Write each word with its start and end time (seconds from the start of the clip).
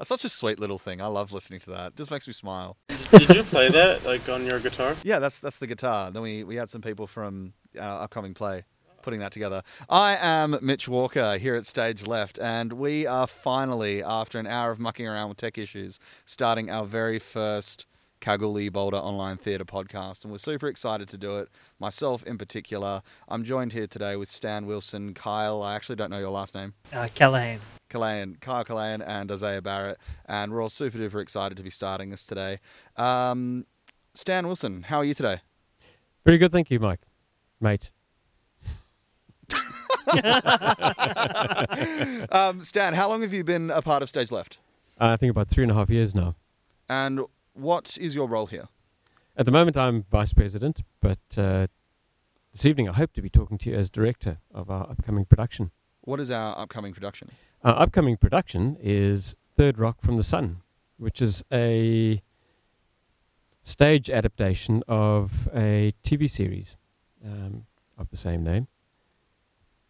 That's 0.00 0.08
such 0.08 0.24
a 0.24 0.30
sweet 0.30 0.58
little 0.58 0.78
thing. 0.78 1.02
I 1.02 1.08
love 1.08 1.30
listening 1.30 1.60
to 1.60 1.70
that. 1.72 1.88
It 1.88 1.96
just 1.96 2.10
makes 2.10 2.26
me 2.26 2.32
smile. 2.32 2.78
Did 3.10 3.28
you 3.36 3.42
play 3.42 3.68
that 3.68 4.02
like 4.06 4.26
on 4.30 4.46
your 4.46 4.58
guitar? 4.58 4.96
Yeah, 5.02 5.18
that's 5.18 5.40
that's 5.40 5.58
the 5.58 5.66
guitar. 5.66 6.10
Then 6.10 6.22
we 6.22 6.42
we 6.42 6.56
had 6.56 6.70
some 6.70 6.80
people 6.80 7.06
from 7.06 7.52
our 7.78 8.04
upcoming 8.04 8.32
play 8.32 8.64
putting 9.02 9.20
that 9.20 9.30
together. 9.30 9.62
I 9.90 10.16
am 10.16 10.58
Mitch 10.62 10.88
Walker 10.88 11.36
here 11.36 11.54
at 11.54 11.66
Stage 11.66 12.06
Left, 12.06 12.38
and 12.38 12.72
we 12.72 13.06
are 13.06 13.26
finally, 13.26 14.02
after 14.02 14.38
an 14.38 14.46
hour 14.46 14.70
of 14.70 14.78
mucking 14.78 15.06
around 15.06 15.28
with 15.28 15.36
tech 15.36 15.58
issues, 15.58 15.98
starting 16.24 16.70
our 16.70 16.86
very 16.86 17.18
first 17.18 17.84
Kalgoorlie 18.20 18.70
Boulder 18.70 18.96
Online 18.96 19.36
Theatre 19.36 19.66
podcast, 19.66 20.24
and 20.24 20.32
we're 20.32 20.38
super 20.38 20.68
excited 20.68 21.08
to 21.08 21.18
do 21.18 21.36
it. 21.38 21.50
Myself 21.78 22.22
in 22.22 22.38
particular, 22.38 23.02
I'm 23.28 23.44
joined 23.44 23.74
here 23.74 23.86
today 23.86 24.16
with 24.16 24.30
Stan 24.30 24.64
Wilson, 24.64 25.12
Kyle. 25.12 25.62
I 25.62 25.76
actually 25.76 25.96
don't 25.96 26.10
know 26.10 26.20
your 26.20 26.30
last 26.30 26.54
name. 26.54 26.72
Uh, 26.90 27.08
Callahan. 27.14 27.60
Kalayan, 27.90 28.40
Kyle 28.40 28.64
Kalayan, 28.64 29.02
and 29.06 29.30
Isaiah 29.30 29.60
Barrett, 29.60 29.98
and 30.26 30.52
we're 30.52 30.62
all 30.62 30.70
super 30.70 30.96
duper 30.96 31.20
excited 31.20 31.56
to 31.58 31.62
be 31.62 31.70
starting 31.70 32.10
this 32.10 32.24
today. 32.24 32.60
Um, 32.96 33.66
Stan 34.14 34.46
Wilson, 34.46 34.84
how 34.84 34.98
are 34.98 35.04
you 35.04 35.12
today? 35.14 35.40
Pretty 36.24 36.38
good, 36.38 36.52
thank 36.52 36.70
you, 36.70 36.80
Mike. 36.80 37.00
Mate. 37.60 37.90
um, 42.32 42.60
Stan, 42.62 42.94
how 42.94 43.08
long 43.08 43.22
have 43.22 43.32
you 43.32 43.44
been 43.44 43.70
a 43.70 43.82
part 43.82 44.02
of 44.02 44.08
Stage 44.08 44.30
Left? 44.32 44.58
Uh, 45.00 45.08
I 45.08 45.16
think 45.16 45.30
about 45.30 45.48
three 45.48 45.64
and 45.64 45.70
a 45.70 45.74
half 45.74 45.90
years 45.90 46.14
now. 46.14 46.36
And 46.88 47.20
what 47.54 47.98
is 48.00 48.14
your 48.14 48.28
role 48.28 48.46
here? 48.46 48.68
At 49.36 49.46
the 49.46 49.52
moment, 49.52 49.76
I'm 49.76 50.04
vice 50.10 50.32
president, 50.32 50.82
but 51.00 51.18
uh, 51.36 51.66
this 52.52 52.66
evening 52.66 52.88
I 52.88 52.92
hope 52.92 53.12
to 53.14 53.22
be 53.22 53.30
talking 53.30 53.58
to 53.58 53.70
you 53.70 53.76
as 53.76 53.88
director 53.88 54.38
of 54.52 54.70
our 54.70 54.88
upcoming 54.90 55.24
production. 55.24 55.70
What 56.02 56.20
is 56.20 56.30
our 56.30 56.58
upcoming 56.58 56.92
production? 56.92 57.30
Our 57.62 57.78
upcoming 57.78 58.16
production 58.16 58.78
is 58.80 59.36
Third 59.54 59.78
Rock 59.78 60.00
from 60.00 60.16
the 60.16 60.22
Sun, 60.22 60.62
which 60.96 61.20
is 61.20 61.44
a 61.52 62.22
stage 63.60 64.08
adaptation 64.08 64.82
of 64.88 65.46
a 65.54 65.92
TV 66.02 66.30
series 66.30 66.76
um, 67.22 67.66
of 67.98 68.08
the 68.08 68.16
same 68.16 68.42
name. 68.42 68.68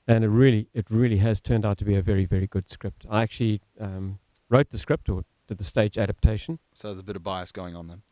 And 0.09 0.25
it 0.25 0.29
really, 0.29 0.67
it 0.75 0.87
really 0.91 1.19
has 1.19 1.41
turned 1.41 1.65
out 1.65 1.79
to 1.79 1.85
be 1.85 1.95
a 1.95 2.03
very, 2.03 2.25
very 2.25 2.49
good 2.49 2.69
script. 2.69 3.07
I 3.09 3.23
actually 3.23 3.61
um, 3.79 4.19
wrote 4.49 4.71
the 4.71 4.79
script 4.79 5.09
or 5.09 5.23
did 5.47 5.59
the 5.59 5.65
stage 5.65 5.97
adaptation. 5.97 6.59
So 6.73 6.89
there's 6.89 6.99
a 6.99 7.05
bit 7.05 7.15
of 7.15 7.23
bias 7.23 7.53
going 7.53 7.77
on 7.77 7.87
then. 7.87 8.03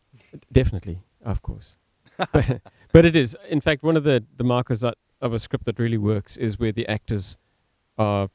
Definitely, 0.52 1.00
of 1.24 1.42
course. 1.42 1.76
but, 2.32 2.60
but 2.92 3.04
it 3.04 3.16
is, 3.16 3.36
in 3.48 3.60
fact, 3.60 3.82
one 3.82 3.96
of 3.96 4.04
the, 4.04 4.22
the 4.36 4.44
markers 4.44 4.82
that, 4.82 4.94
of 5.20 5.34
a 5.34 5.40
script 5.40 5.64
that 5.64 5.80
really 5.80 5.98
works 5.98 6.36
is 6.36 6.60
where 6.60 6.70
the 6.70 6.86
actors 6.86 7.36
are 7.98 8.30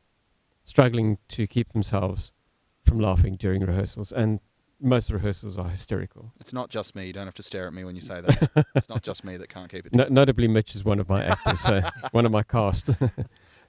struggling 0.64 1.18
to 1.30 1.48
keep 1.48 1.70
themselves 1.74 2.32
from 2.86 3.00
laughing 3.00 3.36
during 3.36 3.62
rehearsals. 3.66 4.12
And 4.12 4.40
most 4.80 5.10
rehearsals 5.12 5.58
are 5.58 5.70
hysterical. 5.70 6.34
It's 6.40 6.52
not 6.54 6.70
just 6.70 6.96
me. 6.96 7.08
You 7.08 7.14
don't 7.14 7.26
have 7.26 7.34
to 7.36 7.44
stare 7.44 7.68
at 7.68 7.74
me 7.74 7.84
when 7.84 7.96
you 7.96 8.02
say 8.02 8.22
that. 8.26 8.66
it's 8.76 8.90
not 8.90 9.02
just 9.04 9.24
me 9.24 9.38
that 9.38 9.50
can't 9.50 9.72
keep 9.72 9.86
it. 9.86 9.94
No, 9.96 10.08
notably, 10.10 10.48
Mitch 10.48 10.76
is 10.76 10.84
one 10.84 11.00
of 11.00 11.08
my 11.10 11.24
actors, 11.24 11.60
so 11.62 11.82
one 12.12 12.26
of 12.26 12.32
my 12.32 12.44
cast. 12.44 12.90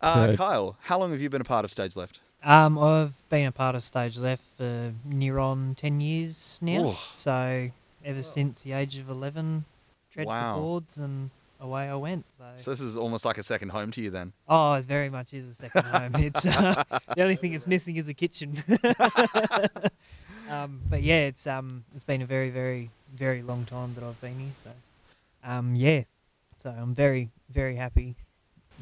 Uh, 0.00 0.32
Kyle, 0.36 0.76
how 0.82 0.98
long 0.98 1.12
have 1.12 1.20
you 1.20 1.30
been 1.30 1.40
a 1.40 1.44
part 1.44 1.64
of 1.64 1.70
Stage 1.70 1.94
Left? 1.96 2.20
Um, 2.42 2.78
I've 2.78 3.14
been 3.30 3.46
a 3.46 3.52
part 3.52 3.74
of 3.74 3.82
Stage 3.82 4.18
Left 4.18 4.42
for 4.58 4.92
near 5.04 5.38
on 5.38 5.74
10 5.76 6.00
years 6.00 6.58
now. 6.60 6.90
Ooh. 6.90 6.94
So 7.12 7.70
ever 8.04 8.22
since 8.22 8.62
the 8.62 8.72
age 8.72 8.98
of 8.98 9.08
11, 9.08 9.64
tread 10.12 10.26
Wow. 10.26 10.54
the 10.56 10.60
boards 10.60 10.96
and 10.98 11.30
away 11.64 11.88
I 11.88 11.94
went. 11.94 12.24
So, 12.38 12.44
So 12.56 12.70
this 12.70 12.80
is 12.80 12.96
almost 12.96 13.24
like 13.24 13.38
a 13.38 13.42
second 13.42 13.70
home 13.70 13.90
to 13.92 14.02
you 14.02 14.10
then. 14.10 14.32
oh, 14.48 14.74
it 14.74 14.84
very 14.84 15.10
much 15.10 15.32
is 15.32 15.50
a 15.50 15.54
second 15.54 15.84
home. 15.86 16.14
It's 16.16 16.46
uh, 16.46 16.84
the 17.16 17.22
only 17.22 17.36
thing 17.36 17.54
it's 17.54 17.66
missing 17.66 17.96
is 17.96 18.06
a 18.08 18.14
kitchen. 18.14 18.62
um, 20.50 20.80
but 20.88 21.02
yeah, 21.02 21.26
it's 21.26 21.46
um, 21.46 21.84
it's 21.94 22.04
been 22.04 22.22
a 22.22 22.26
very, 22.26 22.50
very, 22.50 22.90
very 23.14 23.42
long 23.42 23.64
time 23.64 23.94
that 23.94 24.04
I've 24.04 24.20
been 24.20 24.38
here. 24.38 24.52
So, 24.62 24.70
um, 25.42 25.74
yeah, 25.74 26.02
so 26.56 26.70
I'm 26.70 26.94
very, 26.94 27.30
very 27.50 27.76
happy 27.76 28.16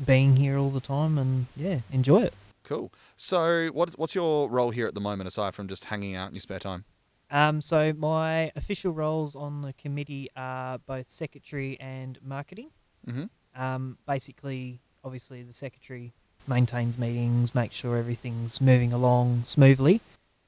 being 0.05 0.37
here 0.37 0.59
all 0.59 0.71
the 0.71 0.81
time, 0.81 1.19
and 1.19 1.47
yeah, 1.57 1.81
enjoy 1.91 2.23
it. 2.23 2.35
Cool. 2.65 2.93
So 3.17 3.69
what 3.69 3.89
is, 3.89 3.99
what's 3.99 4.15
your 4.15 4.49
role 4.49 4.71
here 4.71 4.87
at 4.87 4.95
the 4.95 5.01
moment 5.01 5.29
aside 5.29 5.55
from 5.55 5.69
just 5.69 5.85
hanging 5.87 6.15
out 6.15 6.29
in 6.29 6.35
your 6.35 6.41
spare 6.41 6.61
time? 6.61 6.85
Um, 7.33 7.63
so 7.63 7.95
my 7.95 8.53
official 8.55 8.93
roles 8.93 9.35
on 9.35 9.63
the 9.63 9.73
committee 9.73 10.29
are 10.37 10.79
both 10.79 11.09
secretary 11.09 11.79
and 11.81 12.19
marketing. 12.23 12.69
Mm-hmm. 13.09 13.61
Um, 13.61 13.97
basically, 14.07 14.81
obviously, 15.03 15.43
the 15.43 15.55
secretary 15.55 16.13
maintains 16.47 16.99
meetings, 16.99 17.55
makes 17.55 17.75
sure 17.75 17.97
everything's 17.97 18.61
moving 18.61 18.93
along 18.93 19.45
smoothly. 19.47 20.03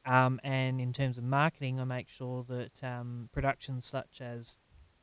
Um, 0.05 0.39
and 0.44 0.78
in 0.78 0.93
terms 0.93 1.17
of 1.17 1.25
marketing, 1.25 1.81
I 1.81 1.84
make 1.84 2.11
sure 2.11 2.44
that 2.49 2.84
um, 2.84 3.31
productions 3.33 3.87
such 3.87 4.21
as 4.21 4.59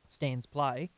Stan's 0.06 0.46
Play 0.46 0.90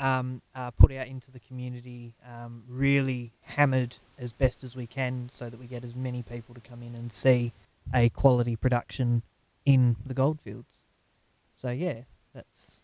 um, 0.00 0.42
are 0.56 0.72
put 0.72 0.90
out 0.90 1.06
into 1.06 1.30
the 1.30 1.38
community, 1.38 2.14
um, 2.28 2.64
really 2.68 3.32
hammered 3.42 3.96
as 4.18 4.32
best 4.32 4.64
as 4.64 4.74
we 4.74 4.88
can, 4.88 5.28
so 5.32 5.48
that 5.48 5.60
we 5.60 5.66
get 5.66 5.84
as 5.84 5.94
many 5.94 6.24
people 6.24 6.56
to 6.56 6.60
come 6.60 6.82
in 6.82 6.96
and 6.96 7.12
see 7.12 7.52
a 7.92 8.08
quality 8.08 8.56
production 8.56 9.22
in 9.64 9.96
the 10.04 10.14
goldfields. 10.14 10.68
So 11.56 11.70
yeah, 11.70 12.02
that's 12.34 12.78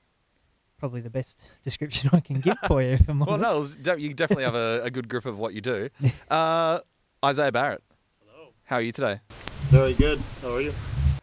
probably 0.79 1.01
the 1.01 1.11
best 1.11 1.41
description 1.65 2.11
I 2.13 2.21
can 2.21 2.41
give 2.41 2.57
for 2.67 2.83
you. 2.83 2.91
If 2.93 3.09
I'm 3.09 3.19
Well, 3.27 3.31
honest. 3.45 3.79
no, 3.85 3.95
de- 3.97 4.01
you 4.01 4.15
definitely 4.15 4.45
have 4.45 4.55
a, 4.55 4.83
a 4.85 4.91
good 4.91 5.09
grip 5.09 5.27
of 5.27 5.39
what 5.39 5.55
you 5.55 5.61
do. 5.61 5.89
Uh, 6.31 6.81
Isaiah 7.25 7.53
Barrett, 7.53 7.83
Hello. 8.25 8.49
how 8.65 8.77
are 8.77 8.83
you 8.83 8.93
today? 8.93 9.21
Very 9.69 9.93
good. 9.95 10.19
How 10.41 10.55
are 10.55 10.61
you? 10.61 10.73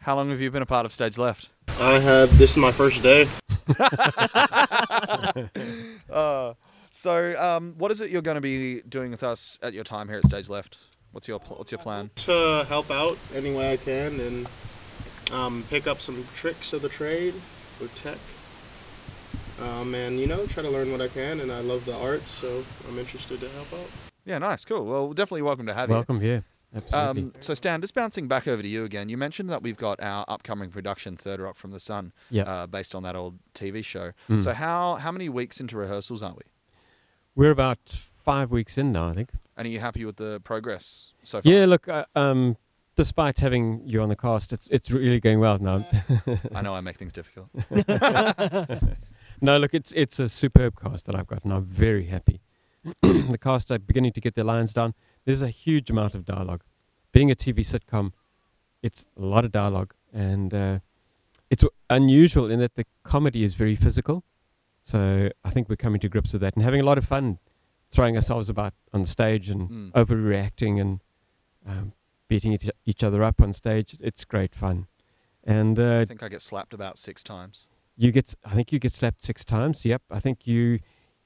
How 0.00 0.14
long 0.14 0.30
have 0.30 0.40
you 0.40 0.50
been 0.50 0.62
a 0.62 0.66
part 0.66 0.86
of 0.86 0.92
Stage 0.92 1.18
Left? 1.18 1.48
I 1.80 1.98
have 1.98 2.36
this 2.38 2.52
is 2.52 2.56
my 2.56 2.70
first 2.72 3.02
day. 3.02 3.26
Uh, 6.10 6.54
so, 6.90 7.38
um, 7.40 7.74
what 7.78 7.90
is 7.90 8.00
it 8.00 8.10
you're 8.10 8.22
going 8.22 8.36
to 8.36 8.40
be 8.40 8.80
doing 8.88 9.10
with 9.10 9.22
us 9.22 9.58
at 9.62 9.72
your 9.74 9.84
time 9.84 10.08
here 10.08 10.18
at 10.18 10.24
Stage 10.24 10.48
Left? 10.48 10.78
What's 11.12 11.28
your 11.28 11.38
pl- 11.38 11.56
What's 11.56 11.70
your 11.72 11.78
plan? 11.80 12.10
To 12.16 12.64
help 12.68 12.90
out 12.90 13.18
any 13.34 13.52
way 13.54 13.72
I 13.72 13.76
can 13.76 14.18
and 14.20 14.46
um, 15.32 15.64
pick 15.70 15.86
up 15.86 16.00
some 16.00 16.26
tricks 16.34 16.72
of 16.72 16.82
the 16.82 16.88
trade 16.88 17.34
with 17.80 17.94
tech. 17.96 18.18
Um, 19.60 19.94
and 19.94 20.20
you 20.20 20.26
know, 20.26 20.46
try 20.46 20.62
to 20.62 20.70
learn 20.70 20.92
what 20.92 21.00
I 21.00 21.08
can. 21.08 21.40
And 21.40 21.50
I 21.50 21.60
love 21.60 21.84
the 21.84 21.96
art, 21.96 22.22
so 22.26 22.64
I'm 22.88 22.98
interested 22.98 23.40
to 23.40 23.48
help 23.50 23.72
out. 23.72 23.90
Yeah, 24.24 24.38
nice, 24.38 24.64
cool. 24.64 24.84
Well, 24.84 25.12
definitely 25.12 25.42
welcome 25.42 25.66
to 25.66 25.74
have 25.74 25.88
you. 25.88 25.94
Welcome 25.94 26.20
here. 26.20 26.44
Absolutely. 26.74 27.22
Um, 27.22 27.32
so, 27.40 27.54
Stan, 27.54 27.80
just 27.80 27.94
bouncing 27.94 28.28
back 28.28 28.46
over 28.46 28.62
to 28.62 28.68
you 28.68 28.84
again. 28.84 29.08
You 29.08 29.16
mentioned 29.16 29.48
that 29.48 29.62
we've 29.62 29.76
got 29.76 30.02
our 30.02 30.24
upcoming 30.28 30.70
production, 30.70 31.16
Third 31.16 31.40
Rock 31.40 31.56
from 31.56 31.70
the 31.70 31.80
Sun, 31.80 32.12
yeah. 32.30 32.42
uh, 32.42 32.66
based 32.66 32.94
on 32.94 33.02
that 33.04 33.16
old 33.16 33.38
TV 33.54 33.82
show. 33.82 34.12
Mm. 34.28 34.44
So, 34.44 34.52
how 34.52 34.96
how 34.96 35.10
many 35.10 35.28
weeks 35.28 35.60
into 35.60 35.78
rehearsals 35.78 36.22
are 36.22 36.34
we? 36.34 36.42
We're 37.34 37.50
about 37.50 38.00
five 38.16 38.50
weeks 38.50 38.76
in 38.76 38.92
now, 38.92 39.08
I 39.08 39.14
think. 39.14 39.30
And 39.56 39.66
are 39.66 39.70
you 39.70 39.80
happy 39.80 40.04
with 40.04 40.16
the 40.16 40.40
progress 40.40 41.12
so 41.22 41.40
far? 41.40 41.50
Yeah, 41.50 41.64
look, 41.64 41.88
uh, 41.88 42.04
um, 42.14 42.58
despite 42.98 43.38
having 43.38 43.80
you 43.86 44.02
on 44.02 44.08
the 44.10 44.16
cast, 44.16 44.52
it's 44.52 44.66
it's 44.76 44.90
really 44.90 45.20
going 45.20 45.40
well 45.40 45.58
now. 45.58 45.86
I 46.54 46.60
know 46.62 46.74
I 46.74 46.80
make 46.82 46.96
things 46.96 47.12
difficult. 47.12 47.48
no, 49.40 49.56
look, 49.58 49.72
it's 49.72 49.92
it's 49.92 50.18
a 50.18 50.28
superb 50.28 50.78
cast 50.80 51.06
that 51.06 51.14
I've 51.14 51.26
got, 51.28 51.44
and 51.44 51.52
I'm 51.52 51.64
very 51.64 52.06
happy. 52.06 52.40
the 53.02 53.38
cast 53.40 53.70
are 53.70 53.78
beginning 53.78 54.12
to 54.12 54.20
get 54.20 54.34
their 54.34 54.44
lines 54.44 54.72
down. 54.72 54.94
There's 55.24 55.42
a 55.42 55.48
huge 55.48 55.88
amount 55.90 56.14
of 56.14 56.24
dialogue. 56.24 56.62
Being 57.12 57.30
a 57.30 57.34
TV 57.36 57.60
sitcom, 57.60 58.12
it's 58.82 59.04
a 59.16 59.22
lot 59.22 59.44
of 59.44 59.52
dialogue, 59.52 59.94
and 60.12 60.52
uh, 60.52 60.78
it's 61.50 61.64
unusual 61.88 62.50
in 62.50 62.58
that 62.60 62.74
the 62.74 62.84
comedy 63.04 63.44
is 63.44 63.54
very 63.54 63.76
physical. 63.76 64.24
So 64.80 65.30
I 65.44 65.50
think 65.50 65.68
we're 65.68 65.76
coming 65.76 66.00
to 66.00 66.08
grips 66.08 66.32
with 66.32 66.40
that 66.42 66.54
and 66.56 66.62
having 66.64 66.80
a 66.80 66.84
lot 66.84 66.98
of 66.98 67.04
fun, 67.04 67.38
throwing 67.90 68.16
ourselves 68.16 68.48
about 68.48 68.74
on 68.92 69.02
the 69.02 69.08
stage 69.08 69.50
and 69.50 69.68
Mm. 69.70 69.90
overreacting 69.92 70.80
and 70.80 71.00
um, 71.66 71.92
beating 72.38 72.52
each, 72.52 72.70
each 72.86 73.02
other 73.02 73.22
up 73.24 73.40
on 73.42 73.52
stage. 73.52 73.96
It's 74.00 74.24
great 74.24 74.54
fun, 74.54 74.86
and 75.44 75.78
uh, 75.78 76.00
I 76.00 76.04
think 76.04 76.22
I 76.22 76.28
get 76.28 76.42
slapped 76.42 76.72
about 76.72 76.96
six 76.98 77.22
times. 77.24 77.66
you 77.96 78.12
get 78.12 78.34
I 78.44 78.50
think 78.54 78.72
you 78.72 78.78
get 78.78 78.92
slapped 78.92 79.22
six 79.22 79.44
times. 79.44 79.84
Yep. 79.84 80.02
I 80.10 80.20
think 80.20 80.46
you 80.46 80.78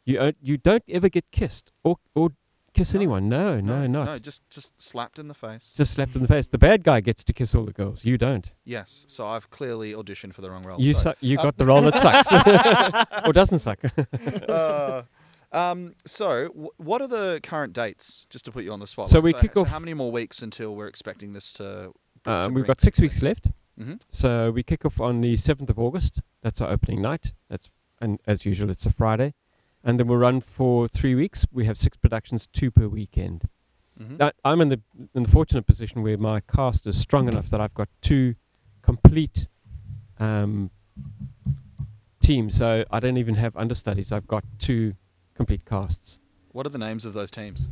you 0.06 0.19
uh, 0.19 0.32
you 0.41 0.56
don't 0.56 0.85
ever 0.88 1.09
get 1.11 1.25
kissed 1.31 1.70
or 1.85 1.97
or 2.14 2.31
kiss 2.73 2.94
No. 2.94 3.00
anyone. 3.00 3.29
No, 3.29 3.61
no, 3.61 3.87
not. 3.87 4.05
No, 4.06 4.19
just 4.19 4.49
just 4.49 4.81
slapped 4.81 5.19
in 5.19 5.29
the 5.29 5.35
face. 5.35 5.75
Just 5.76 5.93
slapped 5.93 6.14
in 6.17 6.23
the 6.23 6.29
face. 6.29 6.47
The 6.49 6.59
bad 6.59 6.82
guy 6.82 7.00
gets 7.00 7.23
to 7.25 7.32
kiss 7.35 7.55
all 7.55 7.64
the 7.67 7.73
girls. 7.75 8.05
You 8.06 8.17
don't. 8.17 8.55
yes. 8.64 9.05
So 9.09 9.26
I've 9.26 9.50
clearly 9.50 9.93
auditioned 9.93 10.32
for 10.32 10.41
the 10.41 10.50
wrong 10.50 10.62
role. 10.62 10.81
you 10.81 10.94
so- 10.94 11.12
su- 11.12 11.26
you 11.29 11.37
um, 11.38 11.44
got 11.44 11.56
the 11.62 11.67
role 11.67 11.82
that 11.82 11.97
sucks 12.05 13.26
or 13.29 13.32
doesn't 13.35 13.59
suck. 13.59 13.81
uh, 14.49 15.03
um, 15.52 15.94
so, 16.06 16.49
w- 16.49 16.70
what 16.78 17.00
are 17.02 17.08
the 17.08 17.40
current 17.43 17.72
dates? 17.72 18.26
Just 18.31 18.44
to 18.46 18.52
put 18.52 18.64
you 18.64 18.72
on 18.72 18.81
the 18.81 18.87
spot. 18.87 19.08
So 19.08 19.20
we 19.20 19.32
kick 19.32 19.52
so 19.54 19.62
off- 19.62 19.69
How 19.69 19.78
many 19.78 19.94
more 19.94 20.10
weeks 20.10 20.43
until 20.43 20.75
we're 20.75 20.87
expecting 20.88 21.32
this 21.32 21.52
to? 21.54 21.93
Uh, 22.25 22.49
we've 22.52 22.66
got 22.66 22.81
six 22.81 22.99
weeks 23.00 23.20
left. 23.22 23.49
hmm 23.78 23.94
So 24.10 24.50
we 24.50 24.62
kick 24.62 24.84
off 24.84 25.00
on 25.00 25.20
the 25.20 25.37
seventh 25.37 25.70
of 25.70 25.78
August. 25.78 26.20
That's 26.43 26.60
our 26.60 26.70
opening 26.70 27.02
night. 27.02 27.32
That's 27.49 27.69
and 28.00 28.19
as 28.26 28.44
usual, 28.44 28.69
it's 28.70 28.87
a 28.87 28.93
Friday, 28.93 29.34
and 29.84 29.99
then 29.99 30.06
we'll 30.08 30.19
run 30.19 30.40
for 30.40 30.88
three 30.88 31.14
weeks. 31.14 31.46
We 31.52 31.64
have 31.66 31.78
six 31.78 31.96
productions, 31.96 32.46
two 32.46 32.70
per 32.70 32.88
weekend. 32.88 33.49
hmm 33.99 34.16
I, 34.20 34.32
I'm 34.44 34.60
in 34.60 34.69
the 34.70 34.81
in 35.14 35.22
the 35.25 35.28
fortunate 35.31 35.66
position 35.66 36.02
where 36.02 36.16
my 36.19 36.40
cast 36.40 36.87
is 36.87 36.96
strong 36.99 37.28
enough 37.28 37.49
that 37.50 37.60
I've 37.60 37.75
got 37.75 37.88
two 38.00 38.34
complete 38.82 39.49
um, 40.19 40.70
team. 42.20 42.50
So 42.50 42.84
I 42.90 43.00
don't 43.00 43.16
even 43.16 43.34
have 43.37 43.56
understudies. 43.56 44.12
I've 44.12 44.26
got 44.26 44.44
two 44.58 44.94
complete 45.34 45.64
casts. 45.64 46.19
What 46.52 46.67
are 46.67 46.70
the 46.70 46.79
names 46.79 47.05
of 47.05 47.12
those 47.12 47.31
teams? 47.31 47.69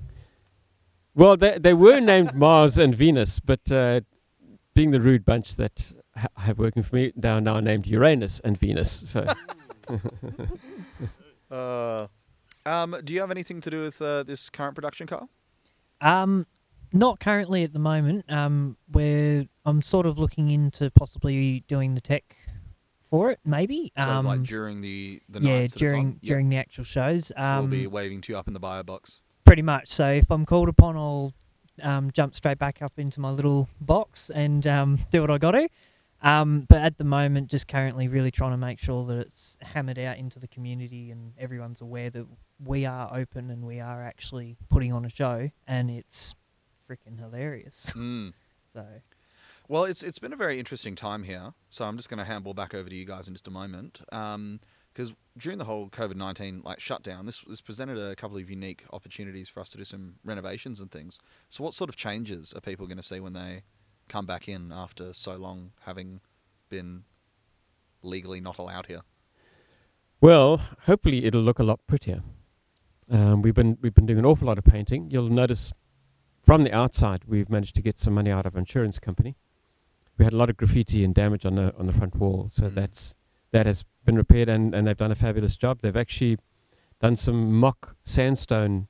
Well, 1.15 1.37
they 1.37 1.59
they 1.59 1.75
were 1.75 2.01
named 2.01 2.35
Mars 2.45 2.79
and 2.79 2.95
Venus, 2.95 3.41
but 3.41 3.71
uh, 3.71 4.01
being 4.75 4.91
the 4.91 5.01
rude 5.01 5.25
bunch 5.25 5.57
that 5.57 5.93
ha- 6.17 6.29
have 6.37 6.59
working 6.59 6.83
for 6.83 6.97
me, 6.97 7.13
they 7.17 7.29
are 7.29 7.41
now 7.41 7.61
named 7.61 7.87
Uranus 7.87 8.41
and 8.41 8.59
Venus. 8.59 8.91
So 8.91 9.27
Uh, 11.51 12.07
um, 12.65 12.97
do 13.03 13.13
you 13.13 13.21
have 13.21 13.31
anything 13.31 13.61
to 13.61 13.71
do 13.71 13.83
with 13.83 14.01
uh, 14.01 14.23
this 14.23 14.49
current 14.51 14.75
production, 14.75 15.07
Carl? 15.07 15.29
Um, 16.01 16.47
not 16.93 17.21
currently 17.21 17.65
at 17.65 17.73
the 17.73 17.79
moment. 17.79 18.31
Um, 18.31 18.77
where 18.91 19.47
I'm 19.65 19.83
sort 19.83 20.07
of 20.07 20.19
looking 20.19 20.51
into 20.51 20.91
possibly 20.91 21.65
doing 21.67 21.95
the 21.95 22.01
tech 22.01 22.37
for 23.11 23.31
it, 23.31 23.41
maybe. 23.45 23.93
So 23.99 24.09
um, 24.09 24.25
like 24.27 24.43
during 24.43 24.81
the 24.81 25.21
the 25.29 25.41
yeah, 25.41 25.59
nights 25.61 25.75
that 25.75 25.83
it's 25.83 25.91
during? 25.93 26.07
Yep. 26.21 26.21
during 26.23 26.49
the 26.49 26.57
actual 26.57 26.85
shows. 26.85 27.27
So 27.27 27.35
we'll 27.39 27.45
Um, 27.65 27.71
be 27.71 27.87
waving 27.87 28.21
to 28.23 28.33
you 28.33 28.39
up 28.39 28.49
in 28.49 28.55
the 28.55 28.61
bio 28.61 28.83
box. 28.83 29.19
pretty 29.45 29.63
much. 29.63 29.89
So 29.89 30.09
if 30.11 30.31
I'm 30.31 30.47
called 30.47 30.69
upon, 30.69 30.97
I'll 30.97 31.35
um, 31.83 32.11
jump 32.13 32.35
straight 32.35 32.59
back 32.59 32.81
up 32.83 32.93
into 32.99 33.21
my 33.21 33.31
little 33.31 33.69
box 33.81 34.31
and 34.31 34.67
um, 34.67 34.99
do 35.11 35.21
what 35.23 35.31
I 35.31 35.39
got 35.39 35.53
to. 35.53 35.69
Um, 36.23 36.67
but 36.69 36.83
at 36.83 36.99
the 36.99 37.05
moment, 37.05 37.49
just 37.51 37.67
currently 37.67 38.07
really 38.07 38.31
trying 38.31 38.51
to 38.51 38.59
make 38.59 38.79
sure 38.79 39.07
that 39.07 39.17
it's 39.19 39.57
hammered 39.63 39.99
out 39.99 40.19
into 40.19 40.39
the 40.39 40.47
community 40.49 41.11
and 41.11 41.33
everyone's 41.39 41.81
aware 41.81 42.11
that 42.11 42.27
we 42.63 42.85
are 42.85 43.11
open 43.17 43.49
and 43.51 43.67
we 43.67 43.81
are 43.81 44.05
actually 44.05 44.59
putting 44.69 44.93
on 44.93 45.07
a 45.07 45.09
show 45.09 45.51
and 45.67 45.91
it's 45.91 46.35
freaking 46.89 47.19
hilarious. 47.19 47.93
Mm. 47.97 48.33
So 48.73 48.85
Well, 49.71 49.85
it's 49.85 50.03
it's 50.03 50.19
been 50.19 50.33
a 50.33 50.37
very 50.37 50.59
interesting 50.59 50.97
time 50.97 51.23
here. 51.23 51.55
So 51.69 51.85
I'm 51.85 51.97
just 51.97 52.11
going 52.11 52.19
to 52.19 52.25
handball 52.25 52.55
back 52.55 52.75
over 52.75 52.91
to 52.91 52.97
you 52.97 53.05
guys 53.05 53.29
in 53.29 53.35
just 53.35 53.47
a 53.47 53.53
moment. 53.53 54.01
Because 54.11 55.15
during 55.39 55.59
the 55.59 55.65
whole 55.65 55.89
COVID 55.89 56.17
nineteen 56.17 56.61
like 56.65 56.81
shutdown, 56.81 57.25
this 57.25 57.43
this 57.43 57.61
presented 57.61 57.97
a 57.97 58.17
couple 58.17 58.37
of 58.37 58.51
unique 58.51 58.83
opportunities 58.93 59.49
for 59.49 59.61
us 59.61 59.69
to 59.69 59.79
do 59.79 59.85
some 59.85 60.17
renovations 60.25 60.81
and 60.81 60.91
things. 60.91 61.21
So 61.49 61.63
what 61.63 61.73
sort 61.73 61.89
of 61.89 61.95
changes 61.95 62.53
are 62.53 62.61
people 62.61 62.89
going 62.89 62.97
to 62.97 63.03
see 63.05 63.21
when 63.21 63.33
they 63.33 63.63
come 64.09 64.27
back 64.27 64.49
in 64.49 64.73
after 64.73 65.13
so 65.13 65.37
long 65.37 65.71
having 65.83 66.21
been 66.69 67.05
legally 68.03 68.41
not 68.41 68.59
allowed 68.59 68.87
here? 68.87 69.03
Well, 70.21 70.61
hopefully 70.87 71.27
it'll 71.27 71.43
look 71.43 71.61
a 71.61 71.63
lot 71.63 71.79
prettier. 71.87 72.25
Um, 73.09 73.41
we've 73.41 73.55
been 73.55 73.79
we've 73.81 73.95
been 73.95 74.07
doing 74.07 74.19
an 74.19 74.27
awful 74.27 74.49
lot 74.49 74.59
of 74.59 74.65
painting. 74.65 75.13
You'll 75.13 75.31
notice 75.31 75.73
from 76.43 76.65
the 76.65 76.73
outside 76.73 77.23
we've 77.29 77.49
managed 77.49 77.77
to 77.77 77.83
get 77.83 78.01
some 78.01 78.15
money 78.15 78.33
out 78.33 78.47
of 78.47 78.55
an 78.57 78.59
insurance 78.59 78.99
company. 78.99 79.37
We 80.21 80.25
had 80.25 80.35
a 80.35 80.37
lot 80.37 80.51
of 80.51 80.59
graffiti 80.59 81.03
and 81.03 81.15
damage 81.15 81.47
on 81.47 81.55
the 81.55 81.75
on 81.79 81.87
the 81.87 81.95
front 81.95 82.15
wall, 82.15 82.51
so 82.51 82.65
Mm. 82.65 82.75
that's 82.75 83.15
that 83.53 83.65
has 83.65 83.87
been 84.05 84.17
repaired 84.17 84.51
and, 84.51 84.75
and 84.75 84.87
they've 84.87 84.95
done 85.05 85.11
a 85.11 85.15
fabulous 85.15 85.57
job. 85.57 85.79
They've 85.81 85.97
actually 85.97 86.37
done 87.01 87.17
some 87.17 87.55
mock 87.55 87.97
sandstone 88.05 88.87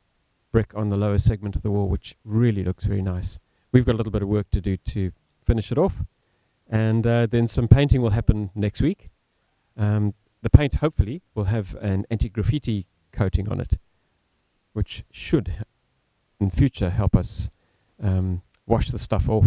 brick 0.50 0.72
on 0.74 0.88
the 0.88 0.96
lower 0.96 1.18
segment 1.18 1.54
of 1.54 1.62
the 1.62 1.70
wall, 1.70 1.88
which 1.88 2.16
really 2.24 2.64
looks 2.64 2.82
very 2.82 3.00
nice. 3.00 3.38
We've 3.70 3.86
got 3.86 3.94
a 3.94 3.98
little 3.98 4.10
bit 4.10 4.22
of 4.22 4.28
work 4.28 4.50
to 4.50 4.60
do 4.60 4.76
to 4.76 5.12
finish 5.44 5.70
it 5.70 5.78
off, 5.78 6.02
and 6.68 7.06
uh, 7.06 7.26
then 7.26 7.46
some 7.46 7.68
painting 7.68 8.02
will 8.02 8.10
happen 8.10 8.50
next 8.56 8.82
week. 8.82 9.10
Um, 9.76 10.14
the 10.42 10.50
paint 10.50 10.74
hopefully 10.76 11.22
will 11.36 11.44
have 11.44 11.76
an 11.76 12.06
anti-graffiti 12.10 12.88
coating 13.12 13.48
on 13.48 13.60
it, 13.60 13.78
which 14.72 15.04
should 15.12 15.64
in 16.40 16.50
future 16.50 16.90
help 16.90 17.14
us 17.14 17.50
um, 18.02 18.42
wash 18.66 18.90
the 18.90 18.98
stuff 18.98 19.28
off. 19.28 19.46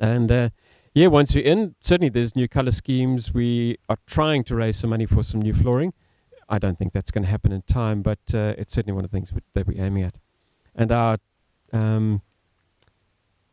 And 0.00 0.30
uh, 0.30 0.48
yeah, 0.94 1.08
once 1.08 1.34
you're 1.34 1.44
in, 1.44 1.74
certainly 1.80 2.08
there's 2.08 2.34
new 2.36 2.48
color 2.48 2.70
schemes. 2.70 3.32
We 3.34 3.78
are 3.88 3.98
trying 4.06 4.44
to 4.44 4.54
raise 4.54 4.76
some 4.76 4.90
money 4.90 5.06
for 5.06 5.22
some 5.22 5.40
new 5.42 5.54
flooring. 5.54 5.92
I 6.48 6.58
don't 6.58 6.78
think 6.78 6.92
that's 6.92 7.10
going 7.10 7.24
to 7.24 7.30
happen 7.30 7.52
in 7.52 7.62
time, 7.62 8.02
but 8.02 8.18
uh, 8.34 8.54
it's 8.58 8.74
certainly 8.74 8.94
one 8.94 9.04
of 9.04 9.10
the 9.10 9.16
things 9.16 9.32
that 9.54 9.66
we're 9.66 9.82
aiming 9.82 10.02
at. 10.04 10.14
And 10.74 10.92
our 10.92 11.18
um, 11.72 12.22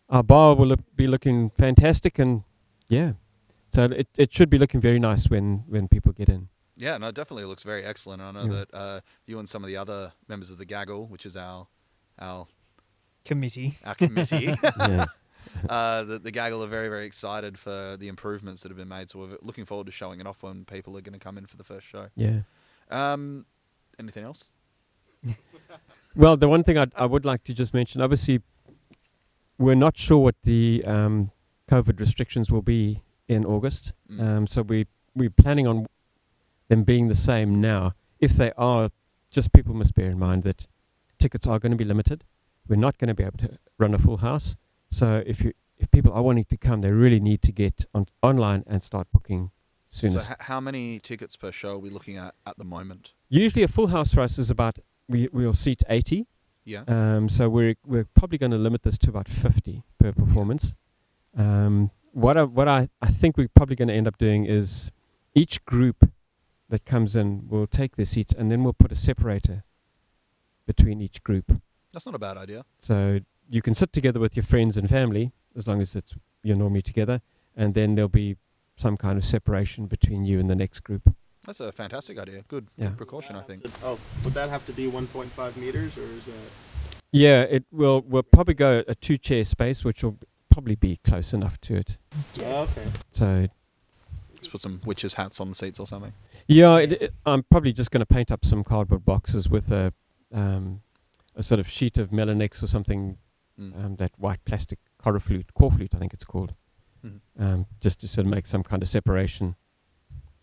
our 0.09 0.23
bar 0.23 0.55
will 0.55 0.67
look, 0.67 0.79
be 0.95 1.07
looking 1.07 1.51
fantastic, 1.51 2.19
and 2.19 2.43
yeah, 2.89 3.13
so 3.69 3.83
it 3.85 4.07
it 4.17 4.33
should 4.33 4.49
be 4.49 4.57
looking 4.57 4.81
very 4.81 4.99
nice 4.99 5.29
when 5.29 5.63
when 5.67 5.87
people 5.87 6.11
get 6.11 6.27
in. 6.29 6.49
Yeah, 6.75 6.97
no, 6.97 7.07
it 7.09 7.15
definitely 7.15 7.45
looks 7.45 7.63
very 7.63 7.83
excellent. 7.83 8.21
I 8.21 8.31
know 8.31 8.41
Yeah. 8.43 8.47
that 8.49 8.73
uh, 8.73 8.99
you 9.25 9.39
and 9.39 9.47
some 9.47 9.63
of 9.63 9.67
the 9.67 9.77
other 9.77 10.13
members 10.27 10.49
of 10.49 10.57
the 10.57 10.65
Gaggle, 10.65 11.07
which 11.07 11.25
is 11.25 11.37
our 11.37 11.67
our 12.19 12.47
committee. 13.23 13.77
our 13.85 13.95
committee, 13.95 14.53
yeah. 14.79 15.05
uh, 15.69 16.03
the, 16.03 16.19
the 16.19 16.31
Gaggle 16.31 16.63
are 16.63 16.67
very, 16.67 16.89
very 16.89 17.05
excited 17.05 17.57
for 17.57 17.97
the 17.97 18.07
improvements 18.07 18.63
that 18.63 18.69
have 18.69 18.77
been 18.77 18.87
made. 18.87 19.09
So 19.09 19.19
we're 19.19 19.37
looking 19.41 19.65
forward 19.65 19.87
to 19.87 19.91
showing 19.91 20.19
it 20.19 20.27
off 20.27 20.43
when 20.43 20.65
people 20.65 20.97
are 20.97 21.01
going 21.01 21.13
to 21.13 21.19
come 21.19 21.37
in 21.37 21.45
for 21.45 21.57
the 21.57 21.63
first 21.63 21.87
show. 21.87 22.07
Yeah. 22.15 22.41
Um, 22.89 23.45
anything 23.99 24.23
else? 24.23 24.51
Well, 26.15 26.35
the 26.35 26.49
one 26.49 26.63
thing 26.63 26.77
I'd, 26.77 26.91
I 26.95 27.05
would 27.05 27.25
like 27.25 27.43
to 27.45 27.53
just 27.53 27.73
mention, 27.73 28.01
obviously, 28.01 28.41
we're 29.57 29.75
not 29.75 29.97
sure 29.97 30.17
what 30.17 30.35
the 30.43 30.83
um, 30.85 31.31
COVID 31.69 31.99
restrictions 31.99 32.51
will 32.51 32.61
be 32.61 33.01
in 33.27 33.45
August. 33.45 33.93
Mm. 34.11 34.21
Um, 34.21 34.47
so 34.47 34.61
we 34.61 34.87
we're 35.15 35.29
planning 35.29 35.67
on 35.67 35.87
them 36.67 36.83
being 36.83 37.07
the 37.07 37.15
same 37.15 37.61
now. 37.61 37.93
If 38.19 38.33
they 38.33 38.51
are, 38.57 38.89
just 39.29 39.53
people 39.53 39.73
must 39.73 39.95
bear 39.95 40.09
in 40.09 40.19
mind 40.19 40.43
that 40.43 40.67
tickets 41.19 41.47
are 41.47 41.59
going 41.59 41.71
to 41.71 41.77
be 41.77 41.85
limited. 41.85 42.23
We're 42.67 42.75
not 42.75 42.97
going 42.97 43.09
to 43.09 43.13
be 43.13 43.23
able 43.23 43.37
to 43.39 43.57
run 43.77 43.93
a 43.93 43.99
full 43.99 44.17
house. 44.17 44.55
So 44.91 45.23
if 45.25 45.41
you 45.43 45.53
if 45.77 45.89
people 45.89 46.13
are 46.13 46.21
wanting 46.21 46.45
to 46.45 46.57
come, 46.57 46.81
they 46.81 46.91
really 46.91 47.19
need 47.19 47.41
to 47.43 47.51
get 47.51 47.85
on 47.93 48.05
online 48.21 48.63
and 48.67 48.83
start 48.83 49.07
booking 49.11 49.51
soon. 49.87 50.11
So 50.11 50.19
h- 50.19 50.37
how 50.41 50.59
many 50.59 50.99
tickets 50.99 51.35
per 51.35 51.51
show 51.51 51.71
are 51.75 51.79
we 51.79 51.89
looking 51.89 52.17
at 52.17 52.35
at 52.45 52.57
the 52.57 52.63
moment? 52.63 53.13
Usually, 53.29 53.63
a 53.63 53.67
full 53.67 53.87
house 53.87 54.13
for 54.13 54.21
us 54.21 54.37
is 54.37 54.51
about 54.51 54.77
we 55.07 55.27
we'll 55.31 55.53
seat 55.53 55.81
eighty. 55.89 56.27
Yeah. 56.63 56.83
Um, 56.87 57.29
so 57.29 57.49
we're 57.49 57.75
we're 57.85 58.07
probably 58.13 58.37
going 58.37 58.51
to 58.51 58.57
limit 58.57 58.83
this 58.83 58.97
to 58.99 59.09
about 59.09 59.27
50 59.27 59.83
per 59.99 60.11
performance. 60.11 60.75
Um, 61.35 61.89
what 62.11 62.37
I, 62.37 62.43
what 62.43 62.67
I, 62.67 62.89
I 63.01 63.07
think 63.07 63.37
we're 63.37 63.47
probably 63.47 63.75
going 63.75 63.87
to 63.87 63.93
end 63.95 64.07
up 64.07 64.17
doing 64.17 64.45
is 64.45 64.91
each 65.33 65.63
group 65.65 66.09
that 66.69 66.85
comes 66.85 67.15
in 67.15 67.47
will 67.47 67.67
take 67.67 67.95
their 67.95 68.05
seats 68.05 68.31
and 68.33 68.51
then 68.51 68.63
we'll 68.63 68.73
put 68.73 68.91
a 68.91 68.95
separator 68.95 69.63
between 70.67 71.01
each 71.01 71.23
group. 71.23 71.59
That's 71.91 72.05
not 72.05 72.15
a 72.15 72.19
bad 72.19 72.37
idea. 72.37 72.63
So 72.79 73.19
you 73.49 73.61
can 73.61 73.73
sit 73.73 73.91
together 73.93 74.19
with 74.19 74.35
your 74.35 74.43
friends 74.43 74.77
and 74.77 74.89
family 74.89 75.31
as 75.55 75.67
long 75.67 75.81
as 75.81 75.95
it's 75.95 76.13
you're 76.43 76.55
normally 76.55 76.81
together, 76.81 77.21
and 77.55 77.73
then 77.73 77.95
there'll 77.95 78.09
be 78.09 78.37
some 78.75 78.97
kind 78.97 79.17
of 79.17 79.25
separation 79.25 79.85
between 79.85 80.23
you 80.25 80.39
and 80.39 80.49
the 80.49 80.55
next 80.55 80.79
group. 80.81 81.13
That's 81.45 81.59
a 81.59 81.71
fantastic 81.71 82.17
idea. 82.19 82.43
Good, 82.47 82.67
Yeah. 82.77 82.87
good 82.89 82.97
precaution, 82.97 83.35
I 83.35 83.41
think. 83.41 83.65
Oh, 83.83 83.99
would 84.23 84.33
that 84.33 84.49
have 84.49 84.65
to 84.67 84.73
be 84.73 84.87
1.5 84.87 85.57
meters, 85.57 85.97
or 85.97 86.03
is 86.03 86.25
that? 86.25 86.33
Yeah, 87.11 87.41
it 87.41 87.65
will. 87.71 88.01
We'll 88.01 88.23
probably 88.23 88.53
go 88.53 88.83
a 88.87 88.95
two 88.95 89.17
chair 89.17 89.43
space, 89.43 89.83
which 89.83 90.03
will 90.03 90.17
probably 90.49 90.75
be 90.75 90.97
close 91.03 91.33
enough 91.33 91.59
to 91.61 91.75
it. 91.75 91.97
Oh, 92.41 92.61
okay. 92.63 92.85
So 93.11 93.47
Just 94.39 94.51
put 94.51 94.61
some 94.61 94.81
witches' 94.85 95.15
hats 95.15 95.39
on 95.41 95.49
the 95.49 95.55
seats 95.55 95.79
or 95.79 95.85
something. 95.85 96.13
Yeah, 96.47 96.77
it, 96.77 96.93
it, 96.93 97.13
I'm 97.25 97.43
probably 97.43 97.73
just 97.73 97.91
going 97.91 97.99
to 97.99 98.05
paint 98.05 98.31
up 98.31 98.43
some 98.45 98.63
cardboard 98.63 99.05
boxes 99.05 99.49
with 99.49 99.71
a 99.71 99.93
um, 100.33 100.81
a 101.35 101.43
sort 101.43 101.59
of 101.59 101.69
sheet 101.69 101.97
of 101.97 102.09
Melinex 102.11 102.63
or 102.63 102.67
something, 102.67 103.17
Mm. 103.61 103.85
um, 103.85 103.95
that 103.97 104.11
white 104.17 104.43
plastic 104.45 104.79
coriflute, 104.99 105.45
corflute, 105.59 105.93
I 105.93 105.99
think 105.99 106.13
it's 106.13 106.23
called, 106.23 106.55
Mhm. 107.05 107.19
um, 107.37 107.65
just 107.79 107.99
to 108.01 108.07
sort 108.07 108.25
of 108.25 108.31
make 108.31 108.47
some 108.47 108.63
kind 108.63 108.81
of 108.81 108.89
separation, 108.89 109.55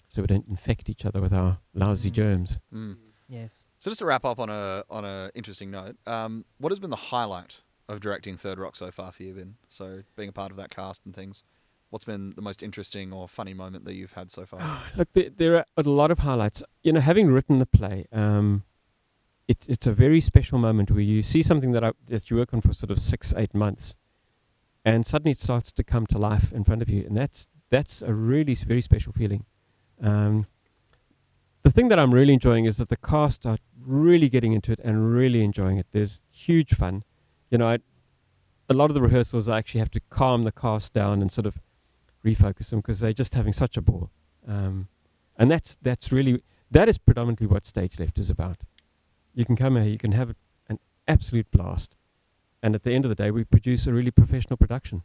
so 0.09 0.23
we 0.23 0.27
don't 0.29 0.47
infect 0.49 0.89
each 0.89 1.05
other 1.05 1.21
with 1.21 1.33
our 1.33 1.59
lousy 1.75 2.11
Mm. 2.11 2.15
germs. 2.15 2.59
Mm. 2.73 2.97
Yes. 3.29 3.51
So 3.81 3.91
just 3.91 3.99
to 4.01 4.07
wrap 4.07 4.25
up 4.25 4.39
on 4.39 4.49
a 4.51 4.85
on 4.91 5.05
a 5.05 5.31
interesting 5.35 5.71
note, 5.71 5.97
um, 6.07 6.45
what 6.59 6.71
has 6.71 6.81
been 6.81 6.91
the 6.91 6.97
highlight 7.13 7.63
of 7.89 8.01
directing 8.01 8.37
Third 8.37 8.59
Rock 8.59 8.77
so 8.77 8.91
far 8.91 9.13
for 9.13 9.23
you, 9.23 9.35
Ben? 9.35 9.57
So 9.69 10.03
being 10.17 10.29
a 10.29 10.33
part 10.33 10.51
of 10.51 10.57
that 10.59 10.71
cast 10.71 11.05
and 11.07 11.15
things, 11.15 11.43
what's 11.91 12.05
been 12.05 12.31
the 12.35 12.43
most 12.43 12.63
interesting 12.63 13.13
or 13.13 13.29
funny 13.29 13.55
moment 13.55 13.85
that 13.85 13.95
you've 13.95 14.13
had 14.13 14.31
so 14.31 14.45
far? 14.47 14.83
Look, 14.97 15.13
there, 15.13 15.31
there 15.31 15.57
are 15.57 15.65
a 15.77 15.83
lot 15.83 16.11
of 16.11 16.21
highlights. 16.21 16.63
You 16.83 16.93
know, 16.93 17.01
having 17.01 17.29
written 17.29 17.59
the 17.59 17.67
play, 17.67 18.07
um, 18.13 18.65
it's 19.49 19.67
it's 19.67 19.87
a 19.87 19.93
very 19.93 20.21
special 20.21 20.59
moment 20.59 20.91
where 20.91 21.01
you 21.01 21.23
see 21.23 21.43
something 21.43 21.73
that 21.73 21.83
I, 21.83 21.93
that 22.07 22.31
you 22.31 22.37
work 22.37 22.53
on 22.53 22.61
for 22.61 22.73
sort 22.75 22.91
of 22.91 23.01
six, 23.01 23.35
eight 23.37 23.55
months, 23.55 23.97
and 24.85 25.07
suddenly 25.07 25.33
it 25.33 25.41
starts 25.41 25.73
to 25.73 25.83
come 25.83 26.07
to 26.09 26.19
life 26.19 26.53
in 26.53 26.65
front 26.65 26.83
of 26.83 26.91
you, 26.91 27.05
and 27.07 27.17
that's 27.17 27.49
that's 27.71 28.03
a 28.03 28.13
really 28.13 28.55
very 28.55 28.83
special 28.83 29.13
feeling. 29.13 29.47
Um, 30.03 30.47
the 31.63 31.71
thing 31.71 31.89
that 31.89 31.99
I'm 31.99 32.15
really 32.15 32.35
enjoying 32.35 32.67
is 32.67 32.77
that 32.77 32.89
the 32.89 32.97
cast 32.97 33.45
are 33.47 33.59
really 33.85 34.29
getting 34.29 34.53
into 34.53 34.73
it 34.73 34.81
and 34.85 35.13
really 35.13 35.43
enjoying 35.43 35.79
it. 35.79 35.87
There's 35.93 36.21
huge 36.31 36.75
fun. 36.75 37.03
You 37.51 37.59
know, 37.59 37.69
I, 37.69 37.79
a 38.69 38.75
lot 38.75 38.91
of 38.91 38.95
the 38.95 39.03
rehearsals 39.03 39.49
I 39.49 39.59
actually 39.59 39.81
have 39.81 39.91
to 39.93 40.01
calm 40.09 40.45
the 40.45 40.53
cast 40.53 40.93
down 40.93 41.21
and 41.21 41.33
sort 41.33 41.47
of 41.47 41.59
refocus 42.25 42.71
them 42.71 42.81
because 42.81 43.01
they're 43.01 43.13
just 43.13 43.35
having 43.35 43.53
such 43.53 43.77
a 43.77 43.83
ball. 43.83 44.11
Um, 44.47 44.89
and 45.37 45.51
that's 45.51 45.77
that's 45.83 46.13
really 46.13 46.43
that 46.71 46.89
is 46.89 46.99
predominantly 46.99 47.47
what 47.47 47.67
stage 47.67 47.99
left 47.99 48.19
is 48.19 48.31
about. 48.31 48.59
You 49.39 49.45
can 49.45 49.55
come 49.55 49.77
here, 49.77 49.85
you 49.85 49.99
can 49.99 50.11
have 50.11 50.35
an 50.69 50.81
absolute 51.07 51.49
blast, 51.53 51.95
and 52.61 52.75
at 52.75 52.83
the 52.83 52.91
end 52.91 53.05
of 53.05 53.09
the 53.09 53.15
day, 53.15 53.31
we 53.31 53.45
produce 53.45 53.87
a 53.87 53.93
really 53.93 54.11
professional 54.11 54.57
production. 54.57 55.05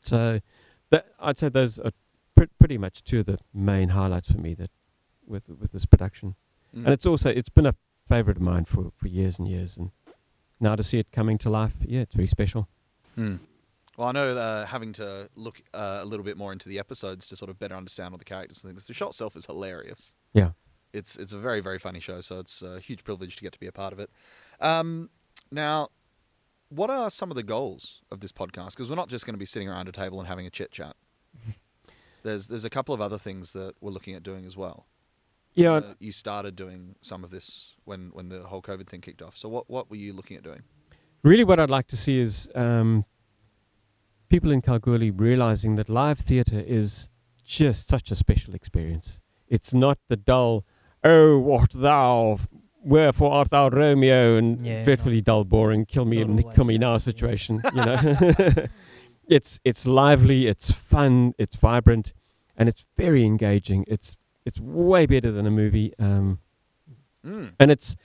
So, 0.00 0.40
that, 0.90 1.06
I'd 1.20 1.38
say 1.38 1.48
those 1.48 1.78
are 1.78 1.92
pr- 2.34 2.50
pretty 2.58 2.78
much 2.78 3.04
two 3.04 3.20
of 3.20 3.26
the 3.26 3.38
main 3.54 3.90
highlights 3.90 4.32
for 4.32 4.38
me 4.38 4.54
that 4.54 4.72
with 5.24 5.48
with 5.48 5.70
this 5.70 5.86
production. 5.86 6.34
Mm. 6.76 6.86
And 6.86 6.88
it's 6.88 7.06
also 7.06 7.30
it's 7.30 7.48
been 7.48 7.66
a 7.66 7.76
favorite 8.08 8.38
of 8.38 8.42
mine 8.42 8.64
for, 8.64 8.90
for 8.96 9.06
years 9.06 9.38
and 9.38 9.46
years, 9.46 9.76
and 9.76 9.92
now 10.58 10.74
to 10.74 10.82
see 10.82 10.98
it 10.98 11.12
coming 11.12 11.38
to 11.38 11.48
life, 11.48 11.74
yeah, 11.84 12.00
it's 12.00 12.14
very 12.16 12.26
special. 12.26 12.66
Hmm. 13.14 13.36
Well, 13.96 14.08
I 14.08 14.12
know 14.12 14.36
uh, 14.36 14.66
having 14.66 14.92
to 14.94 15.30
look 15.36 15.62
uh, 15.72 16.00
a 16.02 16.04
little 16.04 16.24
bit 16.24 16.36
more 16.36 16.52
into 16.52 16.68
the 16.68 16.80
episodes 16.80 17.28
to 17.28 17.36
sort 17.36 17.50
of 17.50 17.58
better 17.60 17.76
understand 17.76 18.14
all 18.14 18.18
the 18.18 18.24
characters 18.24 18.64
and 18.64 18.72
things. 18.72 18.88
The 18.88 18.94
show 18.94 19.06
itself 19.06 19.36
is 19.36 19.46
hilarious. 19.46 20.12
Yeah. 20.32 20.50
It's 20.96 21.16
it's 21.16 21.32
a 21.32 21.38
very 21.38 21.60
very 21.60 21.78
funny 21.78 22.00
show, 22.00 22.20
so 22.20 22.38
it's 22.38 22.62
a 22.62 22.80
huge 22.80 23.04
privilege 23.04 23.36
to 23.36 23.42
get 23.42 23.52
to 23.52 23.60
be 23.60 23.66
a 23.66 23.72
part 23.72 23.92
of 23.92 23.98
it. 23.98 24.10
Um, 24.60 25.10
now, 25.50 25.88
what 26.68 26.90
are 26.90 27.10
some 27.10 27.30
of 27.30 27.36
the 27.36 27.42
goals 27.42 28.00
of 28.10 28.20
this 28.20 28.32
podcast? 28.32 28.70
Because 28.70 28.88
we're 28.88 28.96
not 28.96 29.08
just 29.08 29.26
going 29.26 29.34
to 29.34 29.38
be 29.38 29.46
sitting 29.46 29.68
around 29.68 29.88
a 29.88 29.92
table 29.92 30.18
and 30.18 30.28
having 30.28 30.46
a 30.46 30.50
chit 30.50 30.72
chat. 30.72 30.96
there's 32.22 32.48
there's 32.48 32.64
a 32.64 32.70
couple 32.70 32.94
of 32.94 33.00
other 33.00 33.18
things 33.18 33.52
that 33.52 33.74
we're 33.80 33.92
looking 33.92 34.14
at 34.14 34.22
doing 34.22 34.44
as 34.46 34.56
well. 34.56 34.86
Yeah, 35.54 35.72
Uh, 35.72 35.94
you 35.98 36.12
started 36.12 36.54
doing 36.54 36.96
some 37.00 37.24
of 37.24 37.30
this 37.30 37.74
when 37.84 38.10
when 38.12 38.28
the 38.28 38.40
whole 38.44 38.62
COVID 38.62 38.88
thing 38.88 39.00
kicked 39.00 39.22
off. 39.22 39.36
So 39.36 39.48
what 39.48 39.70
what 39.70 39.90
were 39.90 39.96
you 39.96 40.12
looking 40.12 40.36
at 40.36 40.42
doing? 40.42 40.62
really 41.22 41.44
what 41.44 41.58
I'd 41.58 41.70
like 41.70 41.88
to 41.88 41.96
see 41.96 42.20
is 42.20 42.48
um, 42.54 43.04
people 44.28 44.52
in 44.52 44.62
Kalgoorlie 44.62 45.10
realizing 45.10 45.74
that 45.76 45.88
live 45.88 46.20
theatre 46.20 46.60
is 46.60 47.08
just 47.44 47.88
such 47.88 48.10
a 48.10 48.14
special 48.14 48.54
experience. 48.54 49.20
It's 49.48 49.74
not 49.74 49.98
the 50.08 50.16
dull, 50.16 50.64
oh, 51.06 51.38
what 51.38 51.70
thou, 51.72 52.38
wherefore 52.84 53.30
art 53.32 53.50
thou 53.50 53.68
Romeo, 53.68 54.36
and 54.36 54.64
Yeah, 54.66 54.84
dreadfully 54.84 55.20
dull, 55.20 55.44
boring, 55.44 55.86
kill 55.86 56.04
me 56.04 56.18
Not 56.18 56.28
and 56.30 56.40
always 56.40 56.54
kill 56.56 56.64
me 56.64 56.74
that, 56.74 56.80
now 56.80 56.92
yeah. 56.92 56.98
situation. 57.10 57.62
You 57.74 57.84
know, 57.86 57.96
it's 59.28 59.60
it's 59.64 59.86
lively, 59.86 60.46
it's 60.46 60.70
fun, 60.72 61.34
it's 61.38 61.56
vibrant, 61.56 62.12
and 62.56 62.68
it's 62.68 62.84
very 62.96 63.24
engaging. 63.24 63.84
It's 63.88 64.16
it's 64.44 64.58
way 64.60 65.06
better 65.06 65.30
than 65.32 65.46
a 65.46 65.50
movie. 65.50 65.92
Um, 65.98 66.38
Mm. 67.24 67.54
and 67.58 67.72
it's 67.72 67.96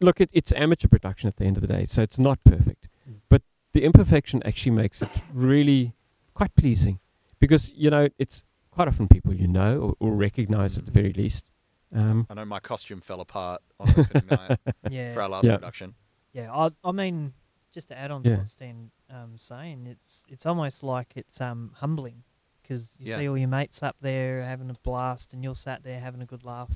look 0.00 0.20
it, 0.20 0.28
it's 0.32 0.52
amateur 0.64 0.88
production 0.88 1.28
at 1.28 1.36
the 1.36 1.44
end 1.44 1.56
of 1.56 1.60
the 1.60 1.68
day 1.68 1.84
so 1.84 2.02
it's 2.02 2.18
not 2.18 2.42
perfect 2.44 2.88
Mm. 3.08 3.20
but 3.28 3.42
the 3.72 3.84
imperfection 3.84 4.42
actually 4.44 4.72
makes 4.72 5.00
it 5.00 5.08
really 5.32 5.92
quite 6.38 6.52
pleasing 6.56 6.98
because 7.38 7.70
you 7.76 7.88
know 7.88 8.08
it's 8.18 8.42
quite 8.72 8.88
often 8.88 9.06
people 9.06 9.32
you 9.32 9.46
know 9.46 9.94
or, 10.00 10.08
or 10.08 10.10
recognize 10.16 10.76
at 10.76 10.86
the 10.86 10.90
very 11.00 11.12
least 11.12 11.52
um, 11.94 12.26
I 12.30 12.34
know 12.34 12.44
my 12.44 12.60
costume 12.60 13.00
fell 13.00 13.20
apart 13.20 13.62
on 13.80 13.88
opening 13.96 14.26
night 14.30 14.58
Yeah. 14.90 15.12
for 15.12 15.22
our 15.22 15.28
last 15.28 15.46
Yeah. 15.46 15.56
production. 15.56 15.94
Yeah, 16.32 16.52
I, 16.52 16.70
I 16.84 16.92
mean, 16.92 17.32
just 17.72 17.88
to 17.88 17.98
add 17.98 18.10
on 18.10 18.22
to 18.24 18.30
Yeah. 18.30 18.36
what 18.38 18.46
Stan 18.48 18.90
um, 19.10 19.34
saying, 19.36 19.86
it's 19.86 20.24
it's 20.28 20.44
almost 20.46 20.82
like 20.82 21.12
it's 21.16 21.40
um 21.40 21.72
humbling 21.76 22.24
because 22.62 22.90
you 22.98 23.10
Yeah. 23.10 23.18
see 23.18 23.28
all 23.28 23.38
your 23.38 23.48
mates 23.48 23.82
up 23.82 23.96
there 24.00 24.42
having 24.44 24.70
a 24.70 24.74
blast, 24.82 25.32
and 25.32 25.44
you're 25.44 25.54
sat 25.54 25.82
there 25.84 26.00
having 26.00 26.20
a 26.22 26.26
good 26.26 26.44
laugh 26.44 26.70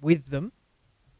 with 0.00 0.26
them, 0.30 0.52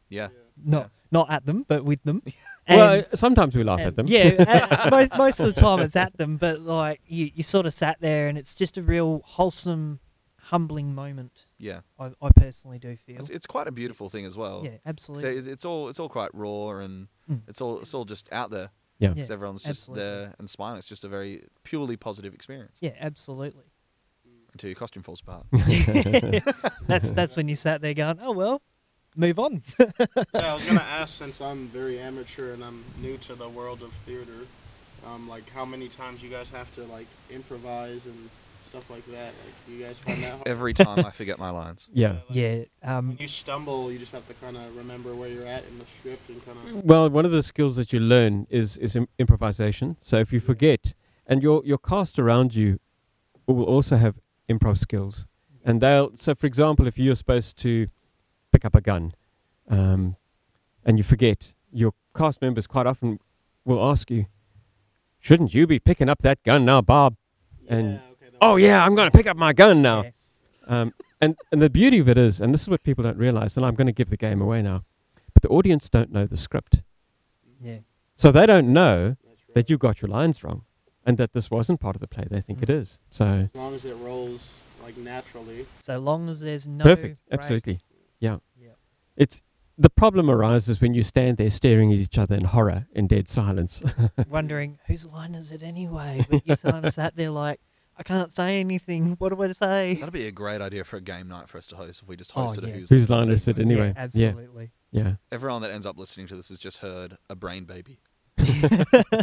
Yeah. 0.09 0.29
not 0.63 0.89
not 1.11 1.29
at 1.29 1.45
them, 1.45 1.63
but 1.67 1.85
with 1.85 2.01
them. 2.03 2.23
well 2.67 2.93
And- 2.95 3.05
uh, 3.11 3.15
sometimes 3.15 3.55
we 3.55 3.63
laugh 3.63 3.79
and- 3.79 3.87
at 3.89 3.95
them 3.95 4.07
Yeah, 4.07 4.23
at- 4.39 4.89
most, 4.91 5.17
most 5.17 5.39
of 5.39 5.45
the 5.53 5.53
time 5.61 5.79
it's 5.81 5.95
at 5.95 6.17
them, 6.17 6.37
but 6.37 6.59
like 6.61 7.01
you, 7.07 7.29
you 7.35 7.43
sort 7.43 7.65
of 7.67 7.73
sat 7.73 7.97
there, 8.01 8.27
and 8.27 8.37
it's 8.37 8.55
just 8.55 8.77
a 8.77 8.81
real 8.83 9.21
wholesome, 9.23 9.99
humbling 10.39 10.93
moment. 10.95 11.45
Yeah. 11.63 11.79
I, 11.99 12.11
I 12.21 12.29
personally 12.35 12.77
do 12.79 12.95
feel. 12.97 13.17
It's, 13.19 13.29
it's 13.29 13.45
quite 13.47 13.67
a 13.67 13.71
beautiful 13.71 14.09
thing 14.09 14.25
as 14.25 14.35
well. 14.37 14.61
yeah, 14.65 14.71
So 14.71 14.79
absolutely. 14.85 15.37
it's, 15.37 15.47
it's 15.47 15.65
all 15.65 15.87
it's 15.89 15.99
all 15.99 16.09
quite 16.09 16.29
raw 16.33 16.77
and 16.79 17.07
Mm. 17.31 17.39
it's 17.47 17.61
all 17.61 17.79
it's 17.79 17.93
all 17.93 18.03
just 18.03 18.27
out 18.33 18.51
there 18.51 18.69
yeah, 18.99 19.07
Yeah. 19.07 19.13
because 19.13 19.31
everyone's 19.31 19.63
just 19.63 19.83
absolutely. 19.83 20.03
there 20.03 20.35
and 20.39 20.49
smiling. 20.49 20.77
It's 20.77 20.87
just 20.87 21.05
a 21.05 21.07
very 21.07 21.43
purely 21.63 21.95
positive 21.95 22.33
experience 22.33 22.79
yeah, 22.81 22.91
absolutely. 22.99 23.63
until 24.51 24.69
your 24.69 24.75
costume 24.75 25.03
falls 25.03 25.21
apart. 25.21 25.45
that's 26.87 27.11
that's 27.11 27.37
when 27.37 27.47
you 27.47 27.55
sat 27.55 27.81
there 27.81 27.93
going, 27.93 28.19
oh 28.21 28.31
well, 28.33 28.61
move 29.15 29.39
on. 29.39 29.63
yeah, 29.79 29.87
I 30.35 30.53
was 30.53 30.65
gonna 30.65 30.81
ask 30.81 31.17
since 31.17 31.39
I'm 31.41 31.67
very 31.69 31.97
amateur 31.99 32.53
and 32.53 32.63
I'm 32.63 32.83
new 33.01 33.17
to 33.19 33.35
the 33.35 33.47
world 33.49 33.81
of 33.83 33.91
theater, 34.05 34.45
um, 35.07 35.29
like 35.29 35.49
how 35.51 35.65
many 35.65 35.87
times 35.87 36.21
you 36.21 36.29
guys 36.29 36.49
have 36.49 36.71
to 36.75 36.83
like 36.83 37.07
improvise 37.29 38.05
and 38.05 38.29
stuff 38.73 38.89
like 38.89 39.05
that. 39.05 39.25
Like, 39.45 39.53
do 39.67 39.71
you 39.73 39.85
guys 39.85 39.99
find 39.99 40.23
that 40.23 40.31
hard? 40.37 40.47
Every 40.47 40.73
time 40.73 41.05
I 41.05 41.11
forget 41.11 41.37
my 41.37 41.51
lines. 41.51 41.87
yeah 41.93 42.09
like, 42.13 42.21
Yeah, 42.31 42.63
um, 42.81 43.09
When 43.09 43.17
you 43.19 43.27
stumble, 43.27 43.91
you 43.91 43.99
just 43.99 44.11
have 44.13 44.27
to 44.27 44.33
kind 44.35 44.57
of 44.57 44.75
remember 44.75 45.13
where 45.13 45.29
you're 45.29 45.45
at 45.45 45.63
in 45.65 45.77
the 45.77 45.85
script 45.85 46.27
and 46.29 46.43
kind 46.43 46.57
of. 46.57 46.83
well 46.83 47.07
one 47.07 47.23
of 47.23 47.31
the 47.31 47.43
skills 47.43 47.75
that 47.75 47.93
you 47.93 47.99
learn 47.99 48.47
is 48.49 48.77
is 48.77 48.95
Im- 48.95 49.07
improvisation 49.19 49.95
so 50.01 50.17
if 50.17 50.33
you 50.33 50.39
forget 50.39 50.95
and 51.27 51.43
your 51.43 51.61
your 51.63 51.77
cast 51.77 52.17
around 52.17 52.55
you 52.55 52.79
will 53.45 53.63
also 53.75 53.95
have 53.97 54.15
improv 54.49 54.77
skills 54.79 55.27
and 55.63 55.79
they'll 55.79 56.09
so 56.15 56.33
for 56.33 56.47
example 56.47 56.87
if 56.87 56.97
you're 56.97 57.15
supposed 57.23 57.55
to 57.65 57.87
pick 58.51 58.65
up 58.65 58.73
a 58.75 58.81
gun 58.81 59.13
um, 59.69 60.15
and 60.85 60.97
you 60.97 61.03
forget 61.03 61.53
your 61.71 61.91
cast 62.17 62.41
members 62.41 62.65
quite 62.65 62.87
often 62.87 63.19
will 63.65 63.83
ask 63.91 64.09
you 64.09 64.25
shouldn't 65.19 65.53
you 65.53 65.67
be 65.67 65.77
picking 65.79 66.09
up 66.09 66.19
that 66.23 66.41
gun 66.43 66.65
now 66.65 66.81
bob 66.81 67.15
and- 67.67 67.95
okay, 67.95 68.01
that 68.07 68.12
oh 68.43 68.55
yeah 68.55 68.83
i'm 68.83 68.95
going 68.95 69.09
to 69.09 69.17
pick 69.17 69.27
up 69.27 69.37
my 69.37 69.53
gun 69.53 69.81
now 69.81 70.03
yeah. 70.03 70.11
um, 70.67 70.93
and 71.21 71.35
and 71.51 71.61
the 71.61 71.69
beauty 71.69 71.99
of 71.99 72.07
it 72.09 72.17
is 72.17 72.41
and 72.41 72.53
this 72.53 72.61
is 72.61 72.67
what 72.69 72.83
people 72.83 73.03
don't 73.03 73.17
realize 73.17 73.55
and 73.57 73.65
i'm 73.65 73.75
going 73.75 73.87
to 73.87 73.93
give 73.93 74.09
the 74.09 74.17
game 74.17 74.41
away 74.41 74.61
now 74.61 74.83
but 75.33 75.41
the 75.41 75.49
audience 75.49 75.89
don't 75.89 76.11
know 76.11 76.25
the 76.25 76.37
script 76.37 76.81
yeah, 77.61 77.77
so 78.15 78.31
they 78.31 78.45
don't 78.45 78.67
know 78.71 79.15
right. 79.25 79.37
that 79.53 79.69
you 79.69 79.77
got 79.77 80.01
your 80.01 80.09
lines 80.09 80.43
wrong 80.43 80.63
and 81.05 81.17
that 81.17 81.33
this 81.33 81.49
wasn't 81.49 81.79
part 81.79 81.95
of 81.95 82.01
the 82.01 82.07
play 82.07 82.25
they 82.29 82.41
think 82.41 82.61
it 82.61 82.69
is 82.69 82.99
so 83.09 83.25
As 83.25 83.55
long 83.55 83.73
as 83.73 83.85
it 83.85 83.95
rolls 83.95 84.49
like 84.83 84.97
naturally. 84.97 85.65
So 85.81 85.97
long 85.97 86.27
as 86.27 86.41
there's 86.41 86.67
no 86.67 86.83
perfect 86.83 87.17
break. 87.29 87.39
absolutely 87.39 87.79
yeah 88.19 88.37
Yeah. 88.61 88.71
it's 89.15 89.41
the 89.77 89.89
problem 89.89 90.29
arises 90.29 90.81
when 90.81 90.93
you 90.93 91.03
stand 91.03 91.37
there 91.37 91.49
staring 91.49 91.91
at 91.93 91.99
each 91.99 92.17
other 92.17 92.35
in 92.35 92.43
horror 92.45 92.87
in 92.93 93.07
dead 93.07 93.29
silence 93.29 93.81
Wondering 94.29 94.77
whose 94.87 95.05
line 95.05 95.35
is 95.35 95.51
it 95.51 95.63
anyway? 95.63 96.25
But 96.29 96.45
you're 96.45 96.57
kind 96.71 96.85
of 96.85 96.93
sat 96.93 97.15
there 97.15 97.31
like, 97.31 97.59
I 97.97 98.03
can't 98.03 98.33
say 98.33 98.59
anything. 98.59 99.15
What 99.19 99.29
do 99.35 99.41
I 99.43 99.51
say? 99.51 99.95
That'd 99.95 100.13
be 100.13 100.25
a 100.27 100.31
great 100.31 100.61
idea 100.61 100.83
for 100.83 100.97
a 100.97 101.01
game 101.01 101.27
night 101.27 101.47
for 101.47 101.57
us 101.59 101.67
to 101.67 101.75
host 101.75 102.01
if 102.01 102.07
we 102.07 102.15
just 102.15 102.31
Oh, 102.35 102.41
hosted 102.45 102.63
yeah. 102.63 102.69
a 102.69 102.71
who's 102.77 102.89
whose 102.89 103.09
Line 103.09 103.19
line 103.27 103.31
is 103.31 103.47
it 103.47 103.59
anyway. 103.59 103.93
anyway 103.95 104.09
Yeah, 104.13 104.27
absolutely. 104.29 104.71
yeah 104.91 105.13
Everyone 105.31 105.61
that 105.61 105.71
ends 105.71 105.85
up 105.85 105.97
listening 105.97 106.27
to 106.27 106.35
this 106.35 106.49
has 106.49 106.57
just 106.57 106.79
heard 106.79 107.17
a 107.29 107.35
brain 107.35 107.65
baby. 107.65 107.99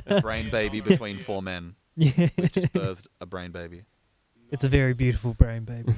a 0.07 0.21
brain 0.21 0.51
baby 0.51 0.81
between 0.91 1.19
four 1.19 1.43
men. 1.43 1.75
Yeah, 1.97 2.29
We've 2.39 2.53
just 2.53 2.73
birthed 2.73 3.09
a 3.21 3.27
brain 3.27 3.51
baby. 3.51 3.83
it's 4.51 4.63
a 4.65 4.69
very 4.69 4.95
beautiful 4.95 5.35
brain, 5.35 5.65
baby. 5.65 5.93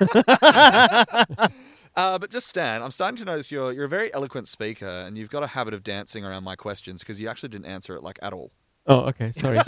Uh, 1.96 2.16
but 2.18 2.30
just 2.30 2.46
Stan, 2.46 2.80
I'm 2.82 2.90
starting 2.92 3.16
to 3.16 3.24
notice 3.24 3.50
you're 3.50 3.72
you're 3.72 3.86
a 3.86 3.88
very 3.88 4.12
eloquent 4.14 4.46
speaker, 4.46 4.86
and 4.86 5.18
you've 5.18 5.30
got 5.30 5.42
a 5.42 5.48
habit 5.48 5.74
of 5.74 5.82
dancing 5.82 6.24
around 6.24 6.44
my 6.44 6.54
questions 6.54 7.00
because 7.00 7.20
you 7.20 7.26
actually 7.28 7.48
didn't 7.48 7.66
answer 7.66 7.96
it 7.96 8.02
like 8.04 8.18
at 8.22 8.32
all. 8.32 8.52
Oh 8.88 9.00
okay 9.10 9.30
sorry 9.30 9.58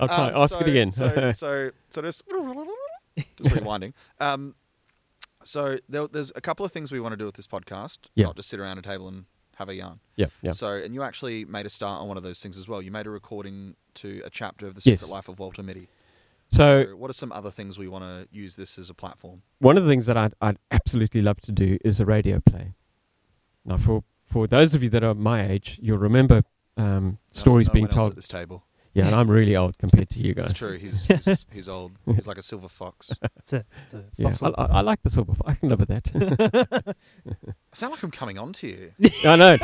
i'll 0.00 0.08
try 0.08 0.26
Um, 0.30 0.32
ask 0.36 0.54
so, 0.54 0.60
it 0.60 0.68
again 0.68 0.92
So, 0.92 1.30
so, 1.32 1.70
so 1.90 2.02
just 2.02 2.22
just 3.36 3.50
rewinding. 3.50 3.92
Um, 4.20 4.54
so 5.44 5.78
there, 5.88 6.06
there's 6.08 6.32
a 6.34 6.40
couple 6.40 6.64
of 6.66 6.72
things 6.72 6.90
we 6.90 7.00
want 7.00 7.12
to 7.12 7.16
do 7.16 7.24
with 7.26 7.34
this 7.36 7.46
podcast. 7.46 7.98
Yeah. 8.14 8.26
Not 8.26 8.36
just 8.36 8.48
sit 8.48 8.58
around 8.60 8.78
a 8.78 8.82
table 8.82 9.08
and 9.08 9.26
have 9.56 9.68
a 9.68 9.74
yarn. 9.74 10.00
yeah 10.16 10.26
yeah 10.42 10.50
So, 10.52 10.68
and 10.74 10.94
you 10.94 11.02
actually 11.02 11.44
made 11.44 11.64
a 11.66 11.70
start 11.70 12.00
on 12.02 12.08
one 12.08 12.16
of 12.16 12.22
those 12.24 12.40
things 12.42 12.58
as 12.58 12.66
well. 12.66 12.82
You 12.82 12.90
made 12.90 13.06
a 13.06 13.10
recording 13.10 13.76
to 13.94 14.20
a 14.24 14.30
chapter 14.30 14.66
of 14.66 14.74
the 14.74 14.82
Yes. 14.84 15.00
Secret 15.00 15.14
Life 15.14 15.28
of 15.28 15.38
Walter 15.38 15.62
Mitty. 15.62 15.86
so 16.48 16.86
what 16.96 17.08
are 17.08 17.12
some 17.14 17.30
other 17.30 17.50
things 17.50 17.78
we 17.78 17.86
want 17.86 18.02
to 18.04 18.26
use 18.32 18.56
this 18.56 18.78
as 18.78 18.90
a 18.90 18.94
platform? 18.94 19.42
one 19.60 19.76
of 19.76 19.84
the 19.84 19.88
things 19.90 20.06
that 20.06 20.16
I'd, 20.16 20.34
I'd 20.40 20.58
absolutely 20.72 21.22
love 21.22 21.40
to 21.42 21.52
do 21.52 21.78
is 21.84 22.00
a 22.00 22.04
radio 22.04 22.40
play. 22.40 22.74
Now, 23.64 23.76
for, 23.78 24.02
for 24.26 24.46
those 24.48 24.74
of 24.74 24.82
you 24.82 24.90
that 24.90 25.04
are 25.04 25.14
my 25.14 25.46
age, 25.48 25.78
you'll 25.80 25.98
remember 25.98 26.42
um, 26.76 27.18
stories 27.30 27.68
No 27.68 27.72
being 27.74 27.86
else 27.86 27.94
told. 27.94 28.10
at 28.10 28.16
this 28.16 28.28
table. 28.28 28.64
Yeah, 28.94 29.06
and 29.06 29.14
I'm 29.16 29.28
really 29.28 29.56
old 29.56 29.76
compared 29.78 30.08
to 30.10 30.20
you 30.20 30.34
guys. 30.34 30.50
It's 30.50 30.58
true. 30.58 30.78
He's, 30.78 31.04
he's 31.24 31.46
he's 31.52 31.68
old. 31.68 31.92
He's 32.14 32.28
like 32.28 32.38
a 32.38 32.42
silver 32.42 32.68
fox. 32.68 33.10
It's 33.38 33.52
a, 33.52 33.64
it's 33.84 33.94
a 33.94 34.04
Yeah. 34.16 34.32
I, 34.42 34.48
I, 34.62 34.64
I 34.66 34.80
like 34.82 35.02
the 35.02 35.10
silver. 35.10 35.34
Fox. 35.34 35.50
I 35.50 35.54
can 35.54 35.68
live 35.68 35.80
with 35.80 35.88
that. 35.88 36.12
I 37.26 37.52
sound 37.72 37.90
like 37.92 38.02
I'm 38.04 38.10
coming 38.12 38.38
on 38.38 38.52
to 38.54 38.68
you. 38.68 38.92
I 39.24 39.36
know. 39.36 39.56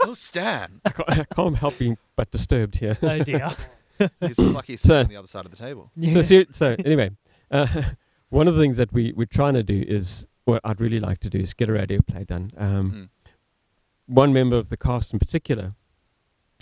Oh, 0.00 0.14
Stan. 0.14 0.80
I 0.84 0.90
can't, 0.90 1.10
I 1.10 1.24
can't 1.34 1.56
help 1.56 1.78
being 1.78 1.98
but 2.16 2.30
disturbed 2.30 2.78
here. 2.78 2.96
oh 3.02 3.22
dear. 3.24 3.54
He's 4.20 4.36
just 4.36 4.54
like 4.54 4.64
he's 4.66 4.80
So- 4.80 5.00
on 5.00 5.08
the 5.08 5.16
other 5.16 5.26
side 5.26 5.44
of 5.44 5.50
the 5.50 5.56
table. 5.56 5.90
Yeah. 5.96 6.14
So, 6.14 6.22
ser- 6.22 6.46
so 6.50 6.76
anyway, 6.84 7.10
uh, 7.50 7.66
one 8.30 8.48
of 8.48 8.54
the 8.54 8.60
things 8.60 8.76
that 8.76 8.92
we, 8.92 9.12
we're 9.14 9.26
trying 9.26 9.54
to 9.54 9.62
do 9.62 9.84
is, 9.86 10.26
what 10.44 10.60
I'd 10.64 10.80
really 10.80 11.00
like 11.00 11.18
to 11.20 11.30
do 11.30 11.38
is 11.38 11.52
get 11.52 11.68
a 11.68 11.72
radio 11.72 12.00
play 12.00 12.24
done. 12.24 12.52
Um, 12.56 12.92
Mm. 12.92 13.08
One 14.08 14.32
member 14.32 14.56
of 14.56 14.68
the 14.70 14.76
cast 14.76 15.12
in 15.12 15.18
particular 15.18 15.74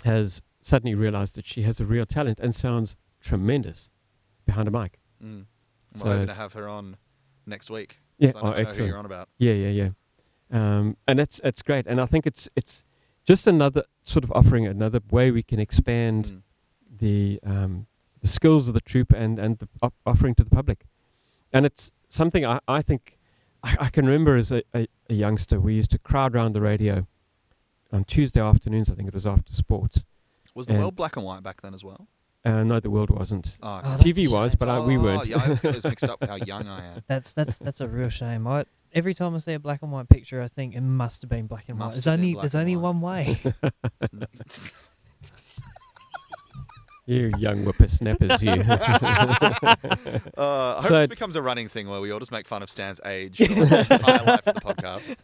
has 0.03 0.41
suddenly 0.59 0.93
realized 0.95 1.35
that 1.35 1.47
she 1.47 1.63
has 1.63 1.79
a 1.79 1.85
real 1.85 2.05
talent 2.05 2.39
and 2.39 2.53
sounds 2.53 2.95
tremendous 3.21 3.89
behind 4.45 4.67
a 4.67 4.71
mic. 4.71 4.99
Mm. 5.23 5.45
We're 5.93 5.99
So- 5.99 6.05
hoping 6.07 6.27
to 6.27 6.33
have 6.33 6.53
her 6.53 6.67
on 6.67 6.97
next 7.45 7.69
week. 7.71 7.99
Yeah, 8.19 8.31
'cause 8.31 8.41
I 8.41 8.43
know, 8.43 8.47
oh, 8.47 8.51
I 8.51 8.51
know 8.57 8.61
who 8.63 8.67
excellent. 8.67 8.89
you're 8.89 8.97
on 8.99 9.05
about. 9.05 9.29
Yeah, 9.37 9.53
yeah, 9.53 9.69
yeah. 9.69 9.89
Um, 10.51 10.97
and 11.07 11.17
that's 11.19 11.39
that's 11.41 11.61
great. 11.61 11.87
And 11.87 11.99
I 12.01 12.05
think 12.05 12.25
it's 12.27 12.49
it's 12.55 12.83
just 13.25 13.47
another 13.47 13.83
sort 14.03 14.23
of 14.23 14.31
offering 14.31 14.65
another 14.67 14.99
way 15.11 15.31
we 15.31 15.43
can 15.43 15.59
expand 15.59 16.25
Mm. 16.25 16.41
the 16.99 17.39
um, 17.43 17.87
the 18.21 18.27
skills 18.27 18.67
of 18.67 18.73
the 18.73 18.81
troupe 18.81 19.11
and 19.13 19.39
and 19.39 19.59
the 19.59 19.67
op- 19.81 19.93
offering 20.05 20.35
to 20.35 20.43
the 20.43 20.49
public, 20.49 20.85
and 21.53 21.65
it's 21.65 21.91
something 22.09 22.45
I, 22.45 22.59
I 22.67 22.81
think 22.81 23.19
I, 23.63 23.77
I 23.81 23.89
can 23.89 24.05
remember 24.05 24.35
as 24.35 24.51
a, 24.51 24.63
a, 24.73 24.87
a 25.09 25.13
youngster. 25.13 25.59
We 25.59 25.75
used 25.75 25.91
to 25.91 25.99
crowd 25.99 26.33
round 26.33 26.55
the 26.55 26.61
radio 26.61 27.07
on 27.91 28.03
Tuesday 28.03 28.41
afternoons. 28.41 28.91
I 28.91 28.95
think 28.95 29.07
it 29.07 29.13
was 29.13 29.25
after 29.27 29.53
sports. 29.53 30.03
Was 30.55 30.67
the 30.67 30.73
And- 30.73 30.81
world 30.81 30.95
black 30.95 31.15
and 31.17 31.25
white 31.25 31.43
back 31.43 31.61
then 31.61 31.73
as 31.73 31.83
well? 31.83 32.07
Uh, 32.45 32.63
no, 32.63 32.79
the 32.79 32.89
world 32.89 33.09
wasn't. 33.09 33.57
Oh, 33.61 33.67
Oh, 33.67 33.77
okay. 33.79 33.89
that's 33.89 34.05
a 34.05 34.07
TV 34.07 34.31
was, 34.31 34.51
shame. 34.51 34.57
but 34.59 34.69
I, 34.69 34.79
we 34.79 34.95
Oh, 34.97 35.01
weren't. 35.01 35.25
yeah, 35.27 35.37
I 35.39 35.43
always 35.43 35.59
get 35.61 35.73
those 35.73 35.83
mixed 35.83 36.05
up 36.05 36.21
with 36.21 36.29
how 36.29 36.37
young 36.37 36.67
I 36.67 36.93
am. 36.95 37.03
That's 37.07 37.33
that's 37.33 37.57
that's 37.57 37.81
a 37.81 37.87
real 37.87 38.09
shame. 38.09 38.47
I 38.47 38.65
every 38.93 39.13
time 39.13 39.35
I 39.35 39.39
see 39.39 39.53
a 39.53 39.59
black 39.59 39.81
and 39.81 39.91
white 39.91 40.07
picture, 40.07 40.41
I 40.41 40.47
think 40.47 40.73
it 40.73 40.81
must 40.81 41.21
have 41.23 41.29
been 41.29 41.47
black 41.47 41.65
and 41.67 41.77
white. 41.77 41.91
There's 41.91 42.07
only 42.07 42.35
there's 42.35 42.55
only 42.55 42.75
white. 42.77 42.81
one 42.81 43.01
way. 43.01 43.39
You 47.07 47.31
young 47.39 47.63
whippersnappers, 47.63 48.43
you. 48.43 48.51
Uh, 50.37 50.37
I 50.37 50.73
hope 50.75 50.81
So- 50.83 50.99
this 50.99 51.07
becomes 51.07 51.35
a 51.35 51.41
running 51.41 51.67
thing 51.67 51.87
where 51.89 51.99
we 52.01 52.11
all 52.11 52.19
just 52.19 52.31
make 52.31 52.45
fun 52.47 52.61
of 52.61 52.69
Stan's 52.69 52.99
age 53.05 53.37
for 53.37 53.45
the 53.53 53.79
entire 53.79 54.23
life 54.25 54.47
of 54.47 54.55
the 54.55 54.61
podcast. 54.61 55.15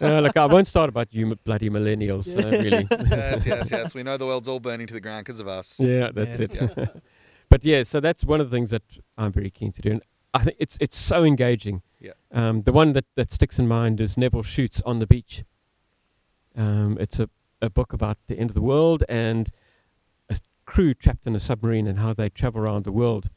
uh, 0.00 0.20
look, 0.20 0.36
I 0.36 0.46
won't 0.46 0.66
start 0.66 0.88
about 0.88 1.12
you 1.12 1.30
m- 1.30 1.38
bloody 1.44 1.70
millennials, 1.70 2.26
uh, 2.36 2.48
really. 2.50 2.88
Yes, 3.10 3.46
yes, 3.46 3.70
yes. 3.70 3.94
We 3.94 4.02
know 4.02 4.16
the 4.16 4.26
world's 4.26 4.48
all 4.48 4.60
burning 4.60 4.86
to 4.88 4.94
the 4.94 5.00
ground 5.00 5.24
because 5.24 5.38
of 5.40 5.46
us. 5.48 5.78
yeah, 5.78 6.10
that's 6.12 6.40
it. 6.40 6.58
but 7.48 7.64
yeah, 7.64 7.82
so 7.84 8.00
that's 8.00 8.24
one 8.24 8.40
of 8.40 8.50
the 8.50 8.56
things 8.56 8.70
that 8.70 8.82
I'm 9.16 9.30
very 9.32 9.50
keen 9.50 9.72
to 9.72 9.82
do. 9.82 9.90
And 9.92 10.02
I 10.34 10.42
think 10.44 10.56
it's 10.58 10.76
it's 10.80 10.98
so 10.98 11.22
engaging. 11.22 11.82
Yeah. 12.00 12.12
Um, 12.32 12.62
the 12.62 12.72
one 12.72 12.92
that, 12.94 13.04
that 13.14 13.30
sticks 13.30 13.58
in 13.58 13.68
mind 13.68 14.00
is 14.00 14.16
Nevil 14.16 14.42
Shute's 14.42 14.80
on 14.82 14.98
the 14.98 15.06
Beach. 15.06 15.44
Um, 16.56 16.96
it's 17.00 17.18
a, 17.20 17.28
a 17.62 17.70
book 17.70 17.92
about 17.92 18.16
the 18.26 18.38
end 18.38 18.50
of 18.50 18.54
the 18.54 18.62
world 18.62 19.04
and 19.08 19.50
crew 20.66 20.92
trapped 20.94 21.26
in 21.26 21.34
a 21.34 21.40
submarine 21.40 21.86
and 21.86 21.98
how 21.98 22.12
they 22.12 22.28
travel 22.28 22.60
around 22.60 22.84
the 22.84 22.92
world 22.92 23.30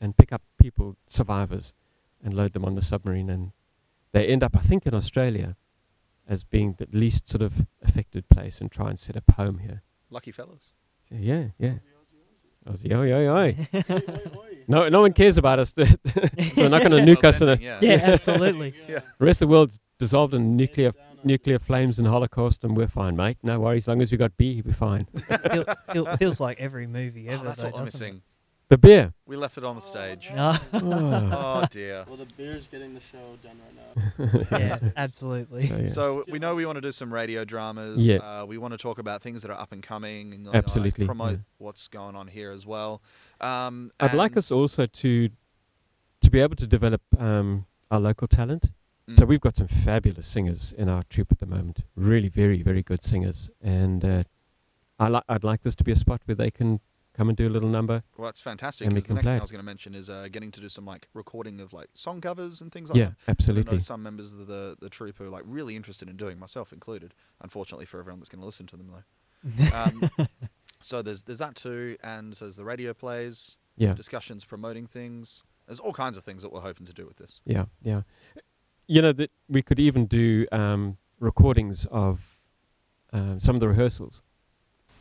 and 0.00 0.16
pick 0.16 0.32
up 0.32 0.42
people, 0.60 0.96
survivors, 1.06 1.72
and 2.22 2.34
load 2.34 2.52
them 2.52 2.64
on 2.64 2.74
the 2.74 2.82
submarine. 2.82 3.30
And 3.30 3.52
they 4.12 4.26
end 4.26 4.42
up, 4.42 4.56
I 4.56 4.60
think, 4.60 4.86
in 4.86 4.94
Australia 4.94 5.56
as 6.28 6.44
being 6.44 6.74
the 6.78 6.86
least 6.92 7.28
sort 7.28 7.42
of 7.42 7.66
affected 7.82 8.28
place 8.28 8.60
and 8.60 8.70
try 8.70 8.90
and 8.90 8.98
set 8.98 9.16
up 9.16 9.24
home 9.36 9.58
here. 9.58 9.82
Lucky 10.10 10.30
fellows. 10.32 10.70
So, 11.08 11.16
yeah, 11.18 11.46
yeah. 11.58 11.74
Aussie, 12.68 12.92
oi, 12.92 13.12
oi, 13.12 13.28
oi. 13.28 13.66
No, 14.68 14.88
no 14.88 15.00
one 15.00 15.12
cares 15.12 15.36
about 15.36 15.58
us. 15.58 15.74
so 15.76 15.84
they're 16.54 16.68
not 16.68 16.82
going 16.82 16.92
to 17.06 17.14
nuke 17.14 17.24
us. 17.24 17.40
In 17.40 17.48
a, 17.48 17.56
yeah, 17.56 17.78
yeah. 17.82 17.94
absolutely. 18.04 18.74
Yeah. 18.88 19.00
the 19.18 19.24
rest 19.24 19.42
of 19.42 19.48
the 19.48 19.52
world's 19.52 19.80
dissolved 19.98 20.34
in 20.34 20.56
nuclear 20.56 20.92
Head 20.92 20.96
down 20.96 21.06
on- 21.10 21.11
nuclear 21.24 21.58
flames 21.58 21.98
and 21.98 22.06
Holocaust, 22.08 22.64
and 22.64 22.76
we're 22.76 22.88
fine, 22.88 23.16
mate. 23.16 23.38
No 23.42 23.60
worries. 23.60 23.84
As 23.84 23.88
long 23.88 24.02
as 24.02 24.10
we 24.12 24.18
got 24.18 24.36
beer, 24.36 24.62
we're 24.64 24.72
fine. 24.72 25.06
Feel, 25.52 25.64
feel, 25.92 26.16
feels 26.16 26.40
like 26.40 26.60
every 26.60 26.86
movie 26.86 27.28
Oh, 27.28 27.34
ever. 27.34 27.44
that's 27.44 27.62
though, 27.62 27.68
what 27.70 27.78
I'm 27.78 27.84
doesn't 27.86 28.02
it? 28.02 28.06
missing. 28.10 28.22
The 28.68 28.78
beer. 28.78 29.12
We 29.26 29.36
left 29.36 29.58
it 29.58 29.64
on 29.64 29.74
the 29.74 29.82
stage. 29.82 30.30
No. 30.34 30.56
Oh. 30.72 30.80
Oh 31.62 31.66
dear. 31.70 32.04
Well, 32.08 32.16
the 32.16 32.26
beer's 32.38 32.66
getting 32.68 32.94
the 32.94 33.00
show 33.02 33.36
done 33.42 33.58
right 33.66 34.40
now. 34.50 34.58
yeah, 34.58 34.78
absolutely. 34.96 35.68
So, 35.68 35.76
yeah. 35.76 35.86
So 35.88 36.24
we 36.28 36.38
know 36.38 36.54
we 36.54 36.64
want 36.64 36.76
to 36.76 36.80
do 36.80 36.90
some 36.92 37.12
radio 37.12 37.44
dramas. 37.44 38.02
Yeah. 38.02 38.16
Uh, 38.18 38.46
we 38.46 38.56
want 38.56 38.72
to 38.72 38.78
talk 38.78 38.98
about 38.98 39.20
things 39.20 39.42
that 39.42 39.50
are 39.50 39.60
up 39.60 39.72
and 39.72 39.82
coming 39.82 40.32
and 40.32 40.46
you 40.46 40.52
know, 40.52 40.56
Absolutely, 40.58 41.04
promote 41.04 41.32
yeah. 41.32 41.36
what's 41.58 41.86
going 41.88 42.16
on 42.16 42.28
here 42.28 42.50
as 42.50 42.64
well. 42.64 43.02
Um, 43.42 43.90
I'd 44.00 44.14
like 44.14 44.32
and- 44.32 44.38
us 44.38 44.50
also 44.50 44.86
to 44.86 45.28
to 46.22 46.30
be 46.30 46.40
able 46.40 46.56
to 46.56 46.66
develop 46.66 47.02
um, 47.18 47.66
our 47.90 48.00
local 48.00 48.26
talent. 48.28 48.70
So 49.16 49.24
Mm. 49.24 49.28
we've 49.28 49.40
got 49.40 49.56
some 49.56 49.66
fabulous 49.68 50.28
singers 50.28 50.72
in 50.72 50.88
our 50.88 51.02
troupe 51.04 51.32
at 51.32 51.38
the 51.40 51.46
moment. 51.46 51.80
Really, 51.96 52.28
very, 52.28 52.62
very 52.62 52.82
good 52.82 53.02
singers, 53.02 53.50
and 53.60 54.04
uh, 54.04 54.22
I 54.98 55.08
li- 55.08 55.22
I'd 55.28 55.42
like 55.44 55.62
this 55.62 55.74
to 55.76 55.84
be 55.84 55.90
a 55.92 55.96
spot 55.96 56.22
where 56.26 56.36
they 56.36 56.50
can 56.52 56.80
come 57.14 57.28
and 57.28 57.36
do 57.36 57.46
a 57.48 57.50
little 57.50 57.68
number. 57.68 58.04
Well, 58.16 58.26
that's 58.26 58.40
fantastic. 58.40 58.88
Because 58.88 59.06
the 59.06 59.14
next 59.14 59.26
thing. 59.26 59.38
I 59.38 59.40
was 59.42 59.50
going 59.50 59.60
to 59.60 59.66
mention 59.66 59.94
is 59.94 60.08
uh, 60.08 60.28
getting 60.30 60.50
to 60.52 60.60
do 60.60 60.68
some 60.68 60.86
like 60.86 61.08
recording 61.14 61.60
of 61.60 61.72
like 61.72 61.88
song 61.94 62.20
covers 62.20 62.60
and 62.62 62.70
things 62.72 62.90
like 62.90 62.96
yeah, 62.96 63.04
that. 63.06 63.10
I 63.10 63.14
know 63.26 63.32
absolutely. 63.32 63.78
some 63.80 64.02
members 64.02 64.32
of 64.34 64.46
the 64.46 64.76
the 64.80 64.88
troupe 64.88 65.18
who 65.18 65.24
are 65.24 65.28
like 65.30 65.42
really 65.46 65.74
interested 65.76 66.08
in 66.08 66.16
doing, 66.16 66.38
myself 66.38 66.72
included. 66.72 67.12
Unfortunately 67.40 67.86
for 67.86 67.98
everyone 67.98 68.20
that's 68.20 68.28
going 68.30 68.40
to 68.40 68.46
listen 68.46 68.66
to 68.68 68.76
them 68.76 68.88
though. 68.94 69.76
Um, 69.76 70.10
so 70.80 71.02
there's 71.02 71.24
there's 71.24 71.40
that 71.40 71.56
too, 71.56 71.96
and 72.04 72.36
so 72.36 72.44
there's 72.44 72.56
the 72.56 72.64
radio 72.64 72.94
plays, 72.94 73.56
Yeah, 73.76 73.94
discussions 73.94 74.44
promoting 74.44 74.86
things. 74.86 75.42
There's 75.66 75.80
all 75.80 75.92
kinds 75.92 76.16
of 76.16 76.22
things 76.22 76.42
that 76.42 76.52
we're 76.52 76.60
hoping 76.60 76.86
to 76.86 76.92
do 76.94 77.04
with 77.06 77.16
this. 77.16 77.40
yeah, 77.44 77.64
yeah. 77.82 78.02
You 78.94 79.00
know 79.04 79.12
that 79.20 79.30
we 79.48 79.62
could 79.62 79.80
even 79.88 80.06
do 80.06 80.46
um, 80.52 80.96
recordings 81.20 81.86
of 81.90 82.14
um, 83.12 83.40
some 83.40 83.54
of 83.56 83.60
the 83.60 83.68
rehearsals, 83.68 84.22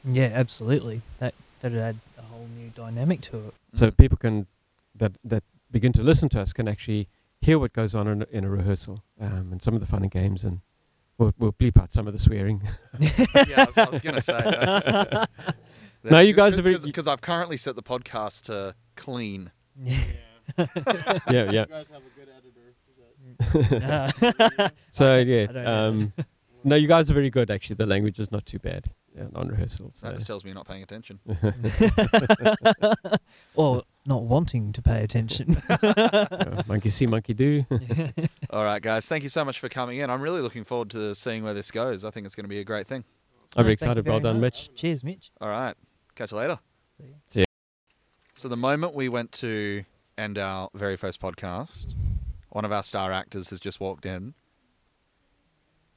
Yeah, 0.06 0.30
absolutely. 0.44 1.02
That 1.20 1.34
that 1.60 1.72
would 1.74 1.82
add 1.82 1.98
a 2.18 2.22
whole 2.32 2.48
new 2.60 2.70
dynamic 2.84 3.20
to 3.30 3.38
it. 3.48 3.54
so 3.74 3.86
Mm. 3.88 3.98
people 3.98 4.18
can 4.18 4.36
that 5.02 5.14
that 5.32 5.44
begin 5.78 5.92
to 5.94 6.04
listen 6.04 6.30
to 6.30 6.40
us 6.42 6.54
can 6.54 6.68
actually 6.68 7.08
hear 7.42 7.58
what 7.60 7.72
goes 7.74 7.94
on 7.96 8.08
in 8.08 8.22
a, 8.22 8.28
in 8.38 8.44
a 8.46 8.50
rehearsal 8.50 8.96
um, 9.20 9.46
and 9.52 9.62
some 9.62 9.74
of 9.74 9.82
the 9.82 9.88
fun 9.88 10.04
and 10.04 10.12
games, 10.12 10.44
and 10.46 10.60
we'll, 11.18 11.34
we'll 11.40 11.54
bleep 11.62 11.78
out 11.82 11.92
some 11.92 12.08
of 12.08 12.14
the 12.14 12.20
swearing. 12.20 12.62
yeah, 13.00 13.12
I 13.58 13.66
was, 13.66 13.78
I 13.78 13.90
was 13.90 14.02
going 14.02 14.16
to 14.16 14.22
say 14.22 14.40
that's. 14.42 15.28
No, 16.04 16.20
you 16.20 16.34
guys 16.34 16.58
are 16.58 16.64
very- 16.64 16.78
because 16.84 17.08
I've 17.08 17.22
currently 17.22 17.58
set 17.58 17.76
the 17.76 17.84
podcast 17.84 18.44
to 18.50 18.74
clean. 18.96 19.52
Yeah. 19.78 19.98
yeah, 20.58 20.66
yeah. 21.30 21.44
You 21.52 21.66
guys 21.66 21.88
have 21.92 22.02
a 22.02 22.14
good 22.20 22.30
editor. 22.38 22.66
Is 22.70 22.98
that- 22.98 23.16
Uh, 23.30 23.31
So 24.92 25.16
I 25.16 25.20
yeah, 25.20 25.46
don't 25.48 25.68
um, 25.68 26.14
no, 26.64 26.76
you 26.76 26.88
guys 26.88 27.10
are 27.10 27.14
very 27.14 27.30
good. 27.30 27.50
Actually, 27.50 27.78
the 27.78 27.86
language 27.86 28.20
is 28.20 28.32
not 28.32 28.46
too 28.46 28.60
bad 28.60 28.92
yeah, 29.16 29.26
on 29.36 29.48
rehearsals. 29.48 30.00
That 30.02 30.14
just 30.14 30.28
tells 30.28 30.44
me 30.44 30.50
you're 30.50 30.56
not 30.56 30.68
paying 30.68 30.84
attention. 30.84 31.20
or 33.56 33.84
not 34.06 34.24
wanting 34.24 34.74
to 34.74 34.82
pay 34.82 35.04
attention. 35.04 35.58
Uh, 35.70 36.64
monkey 36.68 36.90
see, 36.90 37.08
monkey 37.08 37.34
do. 37.34 37.66
All 38.50 38.64
right, 38.64 38.82
guys. 38.82 39.08
Thank 39.08 39.24
you 39.24 39.30
so 39.30 39.46
much 39.46 39.60
for 39.60 39.70
coming 39.70 40.00
in. 40.00 40.10
I'm 40.10 40.22
really 40.22 40.42
looking 40.42 40.64
forward 40.64 40.90
to 40.92 41.16
seeing 41.16 41.44
where 41.44 41.54
this 41.54 41.72
goes. 41.72 42.04
I 42.04 42.12
think 42.12 42.26
it's 42.26 42.36
going 42.36 42.46
to 42.46 42.50
be 42.50 42.60
a 42.60 42.66
great 42.66 42.88
thing. 42.88 43.04
I'm 43.56 43.64
very 43.64 43.76
Thank 43.76 43.88
you 43.88 43.92
excited. 43.92 44.08
Well 44.08 44.20
done, 44.20 44.42
much. 44.42 44.70
Mitch. 44.70 44.80
Cheers, 44.80 45.04
Mitch. 45.04 45.32
All 45.42 45.50
right. 45.50 45.76
Catch 46.16 46.32
you 46.32 46.38
later. 46.38 46.60
See 47.28 47.42
ya. 47.42 47.46
So 48.36 48.48
the 48.48 48.58
moment 48.58 48.96
we 48.96 49.10
went 49.10 49.32
to 49.34 49.84
end 50.18 50.38
our 50.38 50.70
very 50.74 50.96
first 50.96 51.22
podcast, 51.22 51.94
one 52.52 52.66
of 52.66 52.72
our 52.72 52.84
star 52.84 53.12
actors 53.12 53.50
has 53.50 53.60
just 53.60 53.80
walked 53.80 54.06
in, 54.06 54.34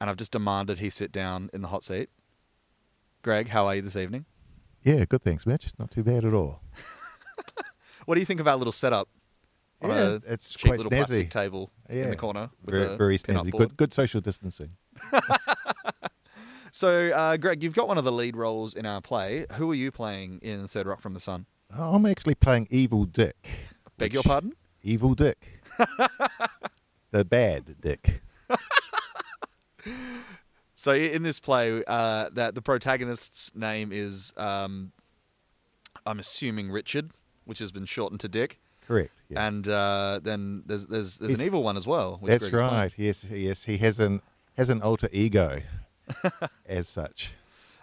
and 0.01 0.09
I've 0.09 0.17
just 0.17 0.31
demanded 0.31 0.79
he 0.79 0.89
sit 0.89 1.11
down 1.11 1.49
in 1.53 1.61
the 1.61 1.67
hot 1.67 1.83
seat. 1.83 2.09
Greg, 3.21 3.49
how 3.49 3.67
are 3.67 3.75
you 3.75 3.81
this 3.81 3.95
evening? 3.95 4.25
Yeah, 4.83 5.05
good 5.05 5.23
thanks, 5.23 5.45
Mitch. 5.45 5.71
Not 5.79 5.91
too 5.91 6.03
bad 6.03 6.25
at 6.25 6.33
all. 6.33 6.61
What 8.05 8.15
do 8.15 8.19
you 8.21 8.25
think 8.25 8.39
of 8.39 8.47
our 8.47 8.55
little 8.55 8.71
setup 8.71 9.09
on 9.81 9.89
yeah, 9.89 10.09
a 10.09 10.33
it's 10.33 10.51
cheap 10.51 10.73
little 10.73 10.91
snazzy. 10.91 10.95
plastic 10.97 11.29
table 11.31 11.71
in 11.89 12.11
the 12.11 12.15
corner 12.15 12.51
with 12.63 12.75
Very, 12.75 12.85
a 12.85 12.97
very 12.97 13.17
snazzy. 13.17 13.51
Good, 13.51 13.75
good 13.77 13.93
social 13.95 14.21
distancing. 14.21 14.71
So, 16.71 17.09
uh, 17.11 17.37
Greg, 17.37 17.63
you've 17.63 17.73
got 17.73 17.87
one 17.87 17.97
of 17.97 18.03
the 18.03 18.11
lead 18.11 18.35
roles 18.35 18.75
in 18.75 18.85
our 18.85 18.99
play. 18.99 19.45
Who 19.53 19.71
are 19.71 19.75
you 19.75 19.93
playing 19.93 20.39
in 20.41 20.67
Third 20.67 20.87
Rock 20.87 20.99
from 20.99 21.13
the 21.13 21.21
Sun? 21.21 21.45
I'm 21.71 22.05
actually 22.05 22.35
playing 22.35 22.67
Evil 22.69 23.05
Dick. 23.05 23.47
Beg 23.97 24.13
your 24.13 24.23
pardon? 24.23 24.55
Evil 24.85 25.15
Dick. 25.15 25.61
the 27.11 27.25
bad 27.25 27.75
Dick. 27.81 28.21
So 30.77 30.91
in 30.93 31.23
this 31.23 31.39
play, 31.39 31.83
uh, 31.87 32.29
that 32.33 32.53
the 32.53 32.61
protagonist's 32.61 33.55
name 33.55 33.91
is, 33.91 34.33
um, 34.37 34.91
I'm 36.05 36.19
assuming 36.19 36.69
Richard, 36.69 37.09
which 37.45 37.57
has 37.57 37.71
been 37.71 37.85
shortened 37.85 38.19
to 38.19 38.27
Dick, 38.27 38.59
Correct. 38.85 39.11
Yes. 39.29 39.39
and 39.39 39.67
uh, 39.67 40.19
then 40.21 40.61
there's 40.67 40.85
there's 40.85 41.17
there's 41.17 41.33
an 41.33 41.41
evil 41.41 41.63
one 41.63 41.75
as 41.75 41.87
well. 41.87 42.17
Which 42.19 42.29
That's 42.29 42.49
Greg 42.49 42.53
is 42.53 42.59
playing. 42.69 42.81
right. 42.81 42.93
Yes, 42.97 43.23
yes. 43.23 43.63
He 43.63 43.77
has 43.77 43.99
an 43.99 44.21
has 44.57 44.69
an 44.69 44.83
alter 44.83 45.09
ego, 45.11 45.61
as 46.67 46.87
such. 46.87 47.33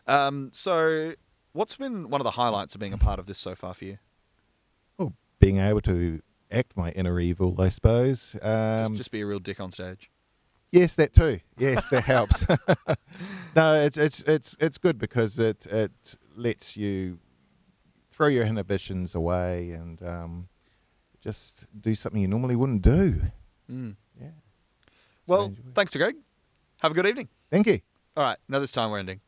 Um, 0.06 0.50
so, 0.52 1.14
what's 1.54 1.74
been 1.76 2.08
one 2.08 2.20
of 2.20 2.24
the 2.24 2.32
highlights 2.32 2.76
of 2.76 2.80
being 2.80 2.92
a 2.92 2.98
part 2.98 3.18
of 3.18 3.26
this 3.26 3.38
so 3.38 3.56
far 3.56 3.74
for 3.74 3.84
you? 3.84 3.98
Well, 4.96 5.12
being 5.40 5.58
able 5.58 5.80
to 5.80 6.22
act 6.52 6.76
my 6.76 6.90
inner 6.92 7.18
evil, 7.18 7.60
I 7.60 7.68
suppose. 7.68 8.36
Um, 8.42 8.84
just, 8.84 8.94
just 8.94 9.10
be 9.10 9.20
a 9.20 9.26
real 9.26 9.38
dick 9.38 9.60
on 9.60 9.70
stage. 9.70 10.10
Yes, 10.70 10.94
that 10.94 11.14
too. 11.14 11.40
Yes, 11.58 11.88
that 11.88 12.04
helps. 12.04 12.46
no, 13.56 13.74
it's 13.74 13.98
it's 13.98 14.22
it's 14.22 14.56
it's 14.58 14.78
good 14.78 14.98
because 14.98 15.38
it 15.38 15.66
it 15.66 15.92
lets 16.34 16.76
you 16.76 17.18
throw 18.10 18.28
your 18.28 18.44
inhibitions 18.44 19.14
away 19.14 19.72
and 19.72 20.02
um, 20.02 20.48
just 21.20 21.66
do 21.80 21.94
something 21.94 22.20
you 22.20 22.28
normally 22.28 22.56
wouldn't 22.56 22.82
do. 22.82 23.20
Mm. 23.70 23.96
Yeah. 24.20 24.28
Well, 25.26 25.54
thanks 25.74 25.92
to 25.92 25.98
Greg. 25.98 26.16
Have 26.78 26.92
a 26.92 26.94
good 26.94 27.06
evening. 27.06 27.28
Thank 27.50 27.66
you. 27.66 27.80
All 28.16 28.24
right, 28.24 28.38
now 28.48 28.58
this 28.58 28.72
time 28.72 28.90
we're 28.90 28.98
ending. 28.98 29.20